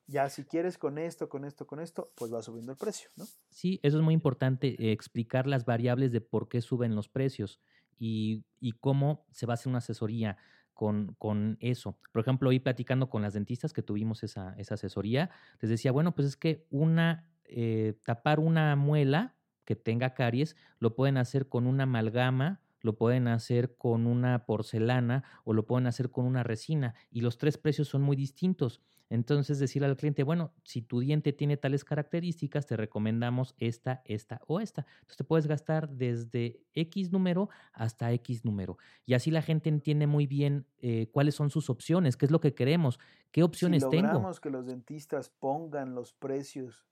Ya 0.07 0.29
si 0.29 0.43
quieres 0.43 0.77
con 0.77 0.97
esto, 0.97 1.29
con 1.29 1.45
esto, 1.45 1.65
con 1.65 1.79
esto, 1.79 2.11
pues 2.15 2.33
va 2.33 2.41
subiendo 2.41 2.71
el 2.71 2.77
precio, 2.77 3.09
¿no? 3.15 3.25
Sí, 3.49 3.79
eso 3.83 3.97
es 3.97 4.03
muy 4.03 4.13
importante, 4.13 4.75
eh, 4.79 4.91
explicar 4.91 5.47
las 5.47 5.65
variables 5.65 6.11
de 6.11 6.21
por 6.21 6.49
qué 6.49 6.61
suben 6.61 6.95
los 6.95 7.07
precios 7.07 7.61
y, 7.97 8.43
cómo 8.81 9.25
se 9.31 9.45
va 9.45 9.53
a 9.53 9.55
hacer 9.55 9.69
una 9.69 9.77
asesoría 9.77 10.37
con, 10.73 11.15
con, 11.17 11.57
eso. 11.61 11.97
Por 12.11 12.21
ejemplo, 12.21 12.49
hoy 12.49 12.59
platicando 12.59 13.09
con 13.09 13.21
las 13.21 13.33
dentistas 13.33 13.71
que 13.71 13.81
tuvimos 13.81 14.23
esa, 14.23 14.53
esa 14.57 14.73
asesoría, 14.73 15.29
les 15.61 15.69
decía, 15.69 15.91
bueno, 15.91 16.13
pues 16.13 16.27
es 16.27 16.35
que 16.35 16.65
una, 16.69 17.29
eh, 17.45 17.97
tapar 18.03 18.39
una 18.39 18.75
muela 18.75 19.35
que 19.63 19.75
tenga 19.77 20.13
caries, 20.13 20.57
lo 20.79 20.95
pueden 20.95 21.17
hacer 21.17 21.47
con 21.47 21.65
una 21.65 21.83
amalgama 21.83 22.59
lo 22.83 22.97
pueden 22.97 23.27
hacer 23.29 23.75
con 23.77 24.05
una 24.05 24.45
porcelana 24.45 25.23
o 25.45 25.53
lo 25.53 25.65
pueden 25.65 25.87
hacer 25.87 26.11
con 26.11 26.25
una 26.25 26.43
resina 26.43 26.93
y 27.09 27.21
los 27.21 27.37
tres 27.37 27.57
precios 27.57 27.87
son 27.87 28.01
muy 28.01 28.15
distintos. 28.15 28.81
Entonces 29.13 29.59
decirle 29.59 29.87
al 29.87 29.95
cliente, 29.95 30.23
bueno, 30.23 30.55
si 30.63 30.81
tu 30.81 30.99
diente 30.99 31.33
tiene 31.33 31.55
tales 31.55 31.85
características, 31.85 32.65
te 32.65 32.75
recomendamos 32.75 33.53
esta, 33.59 34.01
esta 34.05 34.41
o 34.47 34.59
esta. 34.59 34.87
Entonces 35.01 35.17
te 35.17 35.23
puedes 35.23 35.45
gastar 35.45 35.87
desde 35.87 36.59
X 36.73 37.11
número 37.11 37.47
hasta 37.73 38.11
X 38.11 38.43
número. 38.43 38.79
Y 39.05 39.13
así 39.13 39.29
la 39.29 39.43
gente 39.43 39.69
entiende 39.69 40.07
muy 40.07 40.25
bien 40.25 40.65
eh, 40.79 41.09
cuáles 41.11 41.35
son 41.35 41.51
sus 41.51 41.69
opciones, 41.69 42.17
qué 42.17 42.25
es 42.25 42.31
lo 42.31 42.39
que 42.39 42.55
queremos, 42.55 42.99
qué 43.31 43.43
opciones 43.43 43.83
si 43.83 43.97
logramos 43.97 44.39
que 44.39 44.49
los 44.49 44.65
dentistas 44.65 45.29
pongan 45.29 45.93
los 45.93 46.13
precios 46.13 46.83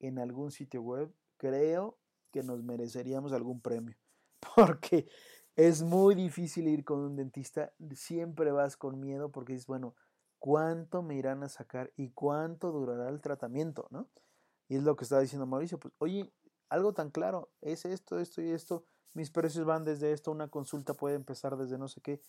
en 0.00 0.18
algún 0.18 0.50
sitio 0.50 0.80
web, 0.80 1.12
creo 1.36 1.98
que 2.30 2.42
nos 2.42 2.62
mereceríamos 2.62 3.34
algún 3.34 3.60
premio. 3.60 3.98
Porque 4.56 5.06
es 5.54 5.82
muy 5.82 6.14
difícil 6.14 6.66
ir 6.66 6.82
con 6.82 7.00
un 7.00 7.14
dentista, 7.14 7.74
siempre 7.92 8.52
vas 8.52 8.78
con 8.78 8.98
miedo 8.98 9.30
porque 9.30 9.52
dices, 9.52 9.66
bueno, 9.66 9.94
cuánto 10.38 11.02
me 11.02 11.16
irán 11.16 11.42
a 11.42 11.48
sacar 11.48 11.92
y 11.96 12.10
cuánto 12.10 12.70
durará 12.72 13.08
el 13.08 13.20
tratamiento, 13.20 13.86
¿no? 13.90 14.08
Y 14.68 14.76
es 14.76 14.82
lo 14.82 14.96
que 14.96 15.04
estaba 15.04 15.22
diciendo 15.22 15.46
Mauricio, 15.46 15.78
pues, 15.78 15.94
oye, 15.98 16.32
algo 16.68 16.92
tan 16.92 17.10
claro, 17.10 17.50
es 17.60 17.84
esto, 17.84 18.18
esto 18.18 18.42
y 18.42 18.50
esto, 18.50 18.84
mis 19.14 19.30
precios 19.30 19.64
van 19.64 19.84
desde 19.84 20.12
esto, 20.12 20.30
una 20.30 20.48
consulta 20.48 20.94
puede 20.94 21.16
empezar 21.16 21.56
desde 21.56 21.78
no 21.78 21.88
sé 21.88 22.00
qué. 22.00 22.20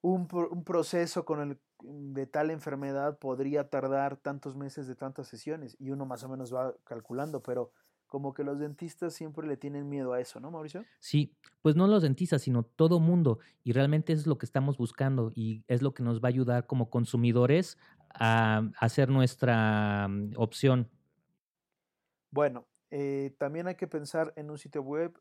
Un, 0.00 0.28
un 0.50 0.64
proceso 0.64 1.24
con 1.24 1.40
el, 1.40 1.60
de 1.82 2.26
tal 2.26 2.50
enfermedad 2.50 3.18
podría 3.18 3.68
tardar 3.68 4.16
tantos 4.16 4.56
meses 4.56 4.86
de 4.86 4.94
tantas 4.94 5.28
sesiones 5.28 5.76
y 5.78 5.90
uno 5.90 6.06
más 6.06 6.22
o 6.24 6.28
menos 6.28 6.54
va 6.54 6.74
calculando, 6.84 7.42
pero 7.42 7.72
como 8.08 8.34
que 8.34 8.42
los 8.42 8.58
dentistas 8.58 9.14
siempre 9.14 9.46
le 9.46 9.56
tienen 9.56 9.88
miedo 9.88 10.14
a 10.14 10.20
eso, 10.20 10.40
¿no, 10.40 10.50
Mauricio? 10.50 10.84
Sí, 10.98 11.36
pues 11.62 11.76
no 11.76 11.86
los 11.86 12.02
dentistas, 12.02 12.42
sino 12.42 12.62
todo 12.64 12.98
mundo. 12.98 13.38
Y 13.62 13.72
realmente 13.72 14.12
es 14.12 14.26
lo 14.26 14.38
que 14.38 14.46
estamos 14.46 14.78
buscando 14.78 15.30
y 15.34 15.62
es 15.68 15.82
lo 15.82 15.94
que 15.94 16.02
nos 16.02 16.20
va 16.20 16.28
a 16.28 16.30
ayudar 16.30 16.66
como 16.66 16.90
consumidores 16.90 17.76
a 18.10 18.62
hacer 18.78 19.10
nuestra 19.10 20.08
mm, 20.08 20.32
opción. 20.36 20.90
Bueno, 22.30 22.66
eh, 22.90 23.36
también 23.38 23.68
hay 23.68 23.74
que 23.76 23.86
pensar 23.86 24.32
en 24.36 24.50
un 24.50 24.58
sitio 24.58 24.82
web 24.82 25.18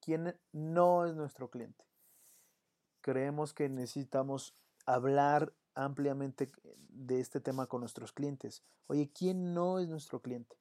quién 0.00 0.34
no 0.52 1.06
es 1.06 1.14
nuestro 1.14 1.50
cliente. 1.50 1.84
Creemos 3.02 3.52
que 3.52 3.68
necesitamos 3.68 4.54
hablar 4.86 5.52
ampliamente 5.74 6.50
de 6.88 7.20
este 7.20 7.40
tema 7.40 7.66
con 7.66 7.80
nuestros 7.80 8.12
clientes. 8.12 8.64
Oye, 8.86 9.10
¿quién 9.12 9.54
no 9.54 9.78
es 9.78 9.88
nuestro 9.88 10.20
cliente? 10.20 10.56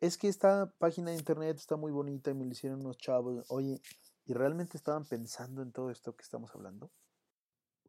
Es 0.00 0.18
que 0.18 0.28
esta 0.28 0.72
página 0.78 1.10
de 1.10 1.16
internet 1.16 1.56
está 1.56 1.76
muy 1.76 1.92
bonita 1.92 2.30
y 2.30 2.34
me 2.34 2.44
lo 2.44 2.52
hicieron 2.52 2.80
unos 2.80 2.98
chavos. 2.98 3.44
Oye, 3.48 3.80
¿y 4.24 4.32
realmente 4.32 4.76
estaban 4.76 5.06
pensando 5.06 5.62
en 5.62 5.72
todo 5.72 5.90
esto 5.90 6.16
que 6.16 6.22
estamos 6.22 6.54
hablando? 6.54 6.90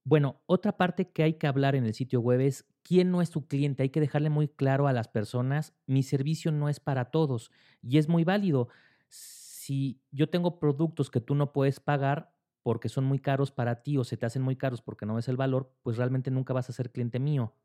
Bueno, 0.04 0.42
otra 0.48 0.78
parte 0.78 1.12
que 1.12 1.24
hay 1.24 1.34
que 1.36 1.48
hablar 1.48 1.76
en 1.76 1.86
el 1.86 1.94
sitio 1.94 2.22
web 2.22 2.42
es 2.42 2.66
quién 2.84 3.12
no 3.12 3.22
es 3.22 3.30
tu 3.30 3.48
cliente. 3.48 3.84
Hay 3.84 3.90
que 3.90 4.00
dejarle 4.00 4.30
muy 4.30 4.48
claro 4.48 4.88
a 4.88 4.94
las 4.94 5.08
personas, 5.08 5.76
mi 5.86 6.02
servicio 6.04 6.52
no 6.52 6.70
es 6.70 6.80
para 6.80 7.12
todos 7.12 7.52
y 7.82 7.98
es 8.00 8.08
muy 8.10 8.24
válido. 8.24 8.70
Si 9.10 10.02
yo 10.12 10.30
tengo 10.30 10.60
productos 10.60 11.12
que 11.12 11.22
tú 11.22 11.36
no 11.36 11.54
puedes 11.54 11.80
pagar 11.80 12.34
porque 12.64 12.90
son 12.90 13.06
muy 13.06 13.20
caros 13.20 13.52
para 13.52 13.84
ti 13.84 13.98
o 13.98 14.04
se 14.04 14.18
te 14.18 14.26
hacen 14.26 14.42
muy 14.42 14.56
caros 14.56 14.82
porque 14.82 15.06
no 15.06 15.16
ves 15.16 15.28
el 15.28 15.38
valor, 15.38 15.76
pues 15.84 15.98
realmente 15.98 16.32
nunca 16.32 16.54
vas 16.54 16.70
a 16.70 16.74
ser 16.74 16.92
cliente 16.92 17.20
mío. 17.20 17.56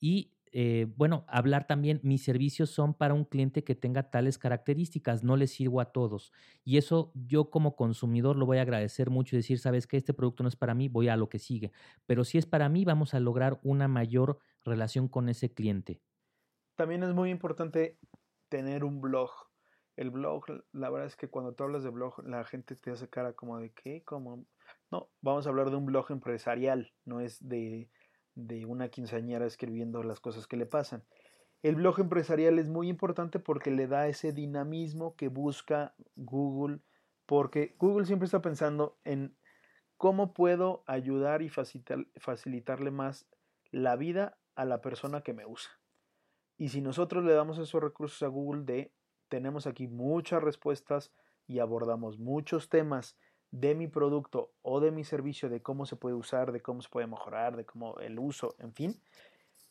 Y 0.00 0.35
eh, 0.58 0.86
bueno, 0.96 1.26
hablar 1.28 1.66
también, 1.66 2.00
mis 2.02 2.24
servicios 2.24 2.70
son 2.70 2.94
para 2.94 3.12
un 3.12 3.26
cliente 3.26 3.62
que 3.62 3.74
tenga 3.74 4.08
tales 4.08 4.38
características, 4.38 5.22
no 5.22 5.36
les 5.36 5.50
sirvo 5.50 5.82
a 5.82 5.92
todos. 5.92 6.32
Y 6.64 6.78
eso 6.78 7.12
yo 7.14 7.50
como 7.50 7.76
consumidor 7.76 8.36
lo 8.36 8.46
voy 8.46 8.56
a 8.56 8.62
agradecer 8.62 9.10
mucho 9.10 9.36
y 9.36 9.40
decir, 9.40 9.58
sabes 9.58 9.86
que 9.86 9.98
este 9.98 10.14
producto 10.14 10.42
no 10.42 10.48
es 10.48 10.56
para 10.56 10.72
mí, 10.72 10.88
voy 10.88 11.08
a 11.08 11.16
lo 11.18 11.28
que 11.28 11.38
sigue. 11.38 11.72
Pero 12.06 12.24
si 12.24 12.38
es 12.38 12.46
para 12.46 12.70
mí, 12.70 12.86
vamos 12.86 13.12
a 13.12 13.20
lograr 13.20 13.60
una 13.64 13.86
mayor 13.86 14.38
relación 14.64 15.08
con 15.08 15.28
ese 15.28 15.52
cliente. 15.52 16.00
También 16.74 17.02
es 17.02 17.12
muy 17.12 17.28
importante 17.28 17.98
tener 18.48 18.82
un 18.82 19.02
blog. 19.02 19.30
El 19.94 20.10
blog, 20.10 20.46
la 20.72 20.88
verdad 20.88 21.06
es 21.06 21.16
que 21.16 21.28
cuando 21.28 21.52
tú 21.52 21.64
hablas 21.64 21.84
de 21.84 21.90
blog, 21.90 22.26
la 22.26 22.44
gente 22.44 22.76
te 22.76 22.92
hace 22.92 23.10
cara 23.10 23.34
como 23.34 23.58
de 23.58 23.74
qué, 23.74 24.02
como... 24.04 24.46
No, 24.90 25.10
vamos 25.20 25.46
a 25.46 25.50
hablar 25.50 25.68
de 25.68 25.76
un 25.76 25.84
blog 25.84 26.10
empresarial, 26.10 26.94
no 27.04 27.20
es 27.20 27.46
de 27.46 27.90
de 28.36 28.64
una 28.64 28.88
quinceañera 28.88 29.46
escribiendo 29.46 30.04
las 30.04 30.20
cosas 30.20 30.46
que 30.46 30.56
le 30.56 30.66
pasan. 30.66 31.02
El 31.62 31.74
blog 31.74 31.98
empresarial 31.98 32.60
es 32.60 32.68
muy 32.68 32.88
importante 32.88 33.40
porque 33.40 33.72
le 33.72 33.88
da 33.88 34.06
ese 34.06 34.32
dinamismo 34.32 35.16
que 35.16 35.28
busca 35.28 35.94
Google, 36.14 36.80
porque 37.24 37.74
Google 37.78 38.06
siempre 38.06 38.26
está 38.26 38.40
pensando 38.40 38.98
en 39.02 39.36
cómo 39.96 40.32
puedo 40.32 40.84
ayudar 40.86 41.42
y 41.42 41.48
facilitarle 41.48 42.90
más 42.90 43.26
la 43.72 43.96
vida 43.96 44.38
a 44.54 44.64
la 44.64 44.80
persona 44.80 45.22
que 45.22 45.32
me 45.32 45.46
usa. 45.46 45.72
Y 46.58 46.68
si 46.68 46.80
nosotros 46.80 47.24
le 47.24 47.32
damos 47.32 47.58
esos 47.58 47.82
recursos 47.82 48.22
a 48.22 48.28
Google 48.28 48.64
de 48.64 48.92
tenemos 49.28 49.66
aquí 49.66 49.88
muchas 49.88 50.42
respuestas 50.42 51.12
y 51.46 51.58
abordamos 51.58 52.18
muchos 52.18 52.68
temas 52.68 53.16
de 53.60 53.74
mi 53.74 53.88
producto 53.88 54.50
o 54.62 54.80
de 54.80 54.90
mi 54.90 55.04
servicio, 55.04 55.48
de 55.48 55.62
cómo 55.62 55.86
se 55.86 55.96
puede 55.96 56.14
usar, 56.14 56.52
de 56.52 56.60
cómo 56.60 56.82
se 56.82 56.90
puede 56.90 57.06
mejorar, 57.06 57.56
de 57.56 57.64
cómo 57.64 57.98
el 58.00 58.18
uso, 58.18 58.54
en 58.58 58.72
fin, 58.74 59.00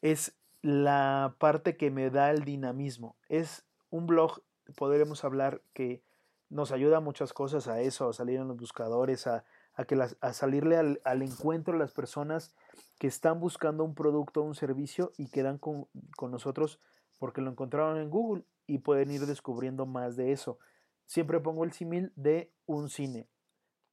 es 0.02 0.36
la 0.62 1.36
parte 1.38 1.78
que 1.78 1.92
me 1.92 2.10
da 2.10 2.32
el 2.32 2.44
dinamismo. 2.44 3.16
Es 3.30 3.64
un 3.92 4.08
blog, 4.08 4.42
podremos 4.76 5.24
hablar 5.24 5.62
que 5.74 6.02
nos 6.50 6.72
ayuda 6.72 6.98
a 6.98 7.02
muchas 7.02 7.32
cosas, 7.32 7.68
a 7.68 7.80
eso, 7.82 8.10
a 8.10 8.14
salir 8.14 8.40
en 8.40 8.48
los 8.48 8.58
buscadores, 8.58 9.28
a, 9.28 9.46
que 9.88 10.02
a 10.20 10.34
salirle 10.34 10.78
al, 10.78 11.02
al, 11.04 11.22
encuentro 11.22 11.74
de 11.74 11.80
las 11.80 11.92
personas 11.92 12.56
que 12.98 13.08
están 13.08 13.40
buscando 13.40 13.84
un 13.84 13.94
producto 13.94 14.42
o 14.42 14.46
un 14.46 14.56
servicio 14.56 15.12
y 15.18 15.30
quedan 15.30 15.60
con, 15.60 15.88
con 16.16 16.32
nosotros 16.32 16.80
porque 17.20 17.42
lo 17.42 17.52
encontraron 17.52 17.98
en 17.98 18.10
Google 18.10 18.46
y 18.66 18.80
pueden 18.80 19.12
ir 19.12 19.26
descubriendo 19.28 19.86
más 19.86 20.16
de 20.16 20.32
eso. 20.32 20.58
Siempre 21.06 21.40
pongo 21.40 21.64
el 21.64 21.72
símil 21.72 22.12
de 22.16 22.52
un 22.66 22.90
cine. 22.90 23.28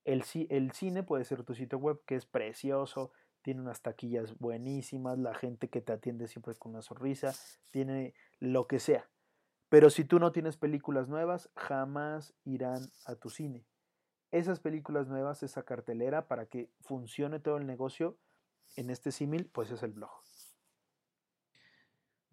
El, 0.05 0.25
el 0.51 0.73
cine 0.73 1.03
puede 1.03 1.25
ser 1.25 1.45
tu 1.45 1.55
sitio 1.55 1.79
web, 1.79 2.01
que 2.07 2.17
es 2.17 2.27
precioso, 2.27 3.13
tiene 3.43 3.61
unas 3.61 3.83
taquillas 3.83 4.39
buenísimas, 4.39 5.19
la 5.19 5.35
gente 5.35 5.69
que 5.69 5.81
te 5.81 5.93
atiende 5.93 6.29
siempre 6.29 6.55
con 6.55 6.73
una 6.73 6.83
sonrisa, 6.83 7.35
tiene 7.71 8.15
lo 8.39 8.67
que 8.67 8.79
sea. 8.79 9.09
Pero 9.69 9.91
si 9.91 10.05
tú 10.05 10.19
no 10.19 10.33
tienes 10.33 10.57
películas 10.57 11.09
nuevas, 11.09 11.51
jamás 11.57 12.35
irán 12.45 12.91
a 13.07 13.15
tu 13.15 13.31
cine. 13.31 13.65
Esas 14.31 14.61
películas 14.61 15.09
nuevas, 15.09 15.43
esa 15.43 15.63
cartelera, 15.65 16.29
para 16.29 16.47
que 16.47 16.71
funcione 16.81 17.41
todo 17.41 17.57
el 17.57 17.67
negocio 17.67 18.19
en 18.77 18.91
este 18.91 19.13
símil, 19.13 19.47
pues 19.47 19.71
es 19.71 19.83
el 19.83 19.93
blog. 19.93 20.11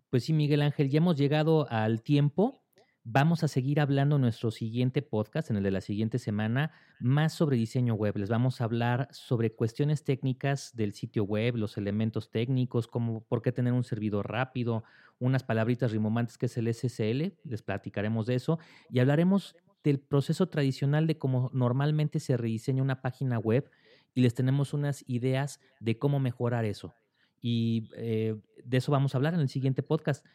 Pues 0.10 0.26
sí, 0.26 0.34
Miguel 0.34 0.64
Ángel, 0.64 0.90
ya 0.90 0.98
hemos 0.98 1.18
llegado 1.18 1.68
al 1.70 2.02
tiempo. 2.02 2.64
Vamos 3.06 3.44
a 3.44 3.48
seguir 3.48 3.80
hablando 3.80 4.18
en 4.18 4.22
nuestro 4.22 4.52
siguiente 4.52 5.02
podcast, 5.02 5.50
en 5.50 5.58
el 5.58 5.64
de 5.64 5.72
la 5.72 5.82
siguiente 5.82 6.20
semana, 6.20 6.72
más 7.00 7.34
sobre 7.34 7.56
diseño 7.56 7.94
web. 7.94 8.18
Les 8.18 8.30
vamos 8.30 8.60
a 8.60 8.66
hablar 8.66 9.08
sobre 9.12 9.54
cuestiones 9.54 10.04
técnicas 10.04 10.76
del 10.76 10.94
sitio 10.94 11.24
web, 11.24 11.56
los 11.56 11.78
elementos 11.78 12.30
técnicos, 12.30 12.88
como 12.88 13.24
por 13.24 13.42
qué 13.42 13.54
tener 13.54 13.72
un 13.72 13.86
servidor 13.86 14.30
rápido, 14.30 14.84
unas 15.18 15.44
palabritas 15.44 15.92
rimomantes 15.92 16.38
que 16.38 16.48
es 16.48 16.58
el 16.58 16.68
SSL, 16.74 17.38
les 17.46 17.62
platicaremos 17.62 18.26
de 18.26 18.36
eso, 18.36 18.60
y 18.90 19.00
hablaremos 19.00 19.56
del 19.84 20.00
proceso 20.00 20.50
tradicional 20.50 21.08
de 21.08 21.18
cómo 21.18 21.50
normalmente 21.54 22.20
se 22.20 22.36
rediseña 22.36 22.84
una 22.84 23.02
página 23.02 23.40
web 23.40 23.72
y 24.14 24.22
les 24.22 24.34
tenemos 24.34 24.74
unas 24.74 25.06
ideas 25.08 25.62
de 25.80 25.98
cómo 25.98 26.20
mejorar 26.20 26.66
eso. 26.66 26.94
Y 27.42 27.90
eh, 27.96 28.36
de 28.66 28.78
eso 28.78 28.92
vamos 28.92 29.16
a 29.16 29.18
hablar 29.18 29.34
en 29.34 29.40
el 29.40 29.48
siguiente 29.48 29.84
podcast 29.84 30.26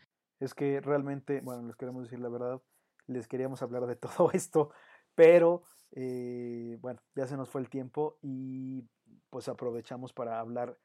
es 0.44 0.54
que 0.54 0.80
realmente, 0.80 1.40
bueno, 1.40 1.62
les 1.66 1.76
queremos 1.76 2.04
decir 2.04 2.20
la 2.20 2.28
verdad, 2.28 2.60
les 3.06 3.28
queríamos 3.28 3.62
hablar 3.62 3.86
de 3.86 3.96
todo 3.96 4.30
esto, 4.32 4.70
pero 5.14 5.62
eh, 5.92 6.78
bueno, 6.80 7.00
ya 7.14 7.26
se 7.26 7.36
nos 7.36 7.48
fue 7.48 7.60
el 7.60 7.68
tiempo 7.68 8.18
y 8.22 8.84
pues 9.30 9.48
aprovechamos 9.48 10.12
para 10.12 10.38
hablar 10.38 10.78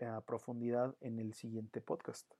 a 0.00 0.20
profundidad 0.20 0.94
en 1.00 1.18
el 1.18 1.34
siguiente 1.34 1.80
podcast. 1.80 2.39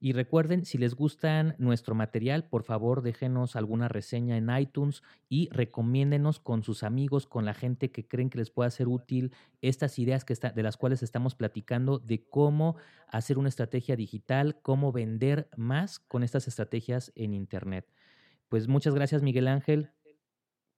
Y 0.00 0.12
recuerden, 0.12 0.64
si 0.64 0.78
les 0.78 0.94
gustan 0.94 1.56
nuestro 1.58 1.96
material, 1.96 2.44
por 2.44 2.62
favor 2.62 3.02
déjenos 3.02 3.56
alguna 3.56 3.88
reseña 3.88 4.36
en 4.36 4.48
iTunes 4.56 5.02
y 5.28 5.48
recomiéndenos 5.50 6.38
con 6.38 6.62
sus 6.62 6.84
amigos, 6.84 7.26
con 7.26 7.44
la 7.44 7.52
gente 7.52 7.90
que 7.90 8.06
creen 8.06 8.30
que 8.30 8.38
les 8.38 8.50
pueda 8.50 8.70
ser 8.70 8.86
útil 8.86 9.32
estas 9.60 9.98
ideas 9.98 10.24
que 10.24 10.32
está, 10.32 10.50
de 10.50 10.62
las 10.62 10.76
cuales 10.76 11.02
estamos 11.02 11.34
platicando 11.34 11.98
de 11.98 12.24
cómo 12.28 12.76
hacer 13.08 13.38
una 13.38 13.48
estrategia 13.48 13.96
digital, 13.96 14.60
cómo 14.62 14.92
vender 14.92 15.48
más 15.56 15.98
con 15.98 16.22
estas 16.22 16.46
estrategias 16.46 17.10
en 17.16 17.34
Internet. 17.34 17.84
Pues 18.48 18.68
muchas 18.68 18.94
gracias, 18.94 19.22
Miguel 19.22 19.48
Ángel. 19.48 19.90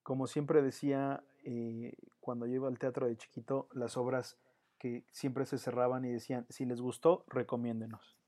Como 0.02 0.26
siempre 0.28 0.62
decía, 0.62 1.22
eh, 1.44 1.92
cuando 2.20 2.46
yo 2.46 2.54
iba 2.54 2.68
al 2.68 2.78
teatro 2.78 3.06
de 3.06 3.18
chiquito, 3.18 3.68
las 3.74 3.98
obras 3.98 4.38
que 4.78 5.04
siempre 5.12 5.44
se 5.44 5.58
cerraban 5.58 6.06
y 6.06 6.10
decían, 6.10 6.46
si 6.48 6.64
les 6.64 6.80
gustó, 6.80 7.26
recomiéndenos. 7.28 8.19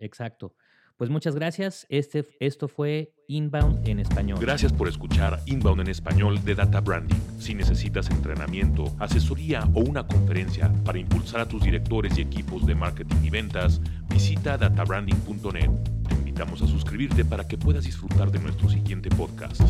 Exacto. 0.00 0.54
Pues 1.00 1.08
muchas 1.08 1.34
gracias. 1.34 1.86
Este, 1.88 2.28
esto 2.40 2.68
fue 2.68 3.14
Inbound 3.26 3.88
en 3.88 4.00
español. 4.00 4.38
Gracias 4.38 4.70
por 4.70 4.86
escuchar 4.86 5.40
Inbound 5.46 5.80
en 5.80 5.88
español 5.88 6.44
de 6.44 6.54
Data 6.54 6.82
Branding. 6.82 7.16
Si 7.38 7.54
necesitas 7.54 8.10
entrenamiento, 8.10 8.84
asesoría 8.98 9.66
o 9.72 9.80
una 9.80 10.06
conferencia 10.06 10.70
para 10.84 10.98
impulsar 10.98 11.40
a 11.40 11.48
tus 11.48 11.62
directores 11.62 12.18
y 12.18 12.20
equipos 12.20 12.66
de 12.66 12.74
marketing 12.74 13.16
y 13.22 13.30
ventas, 13.30 13.80
visita 14.10 14.58
databranding.net. 14.58 15.70
Te 16.06 16.14
invitamos 16.14 16.60
a 16.60 16.66
suscribirte 16.66 17.24
para 17.24 17.48
que 17.48 17.56
puedas 17.56 17.84
disfrutar 17.84 18.30
de 18.30 18.40
nuestro 18.40 18.68
siguiente 18.68 19.08
podcast. 19.08 19.62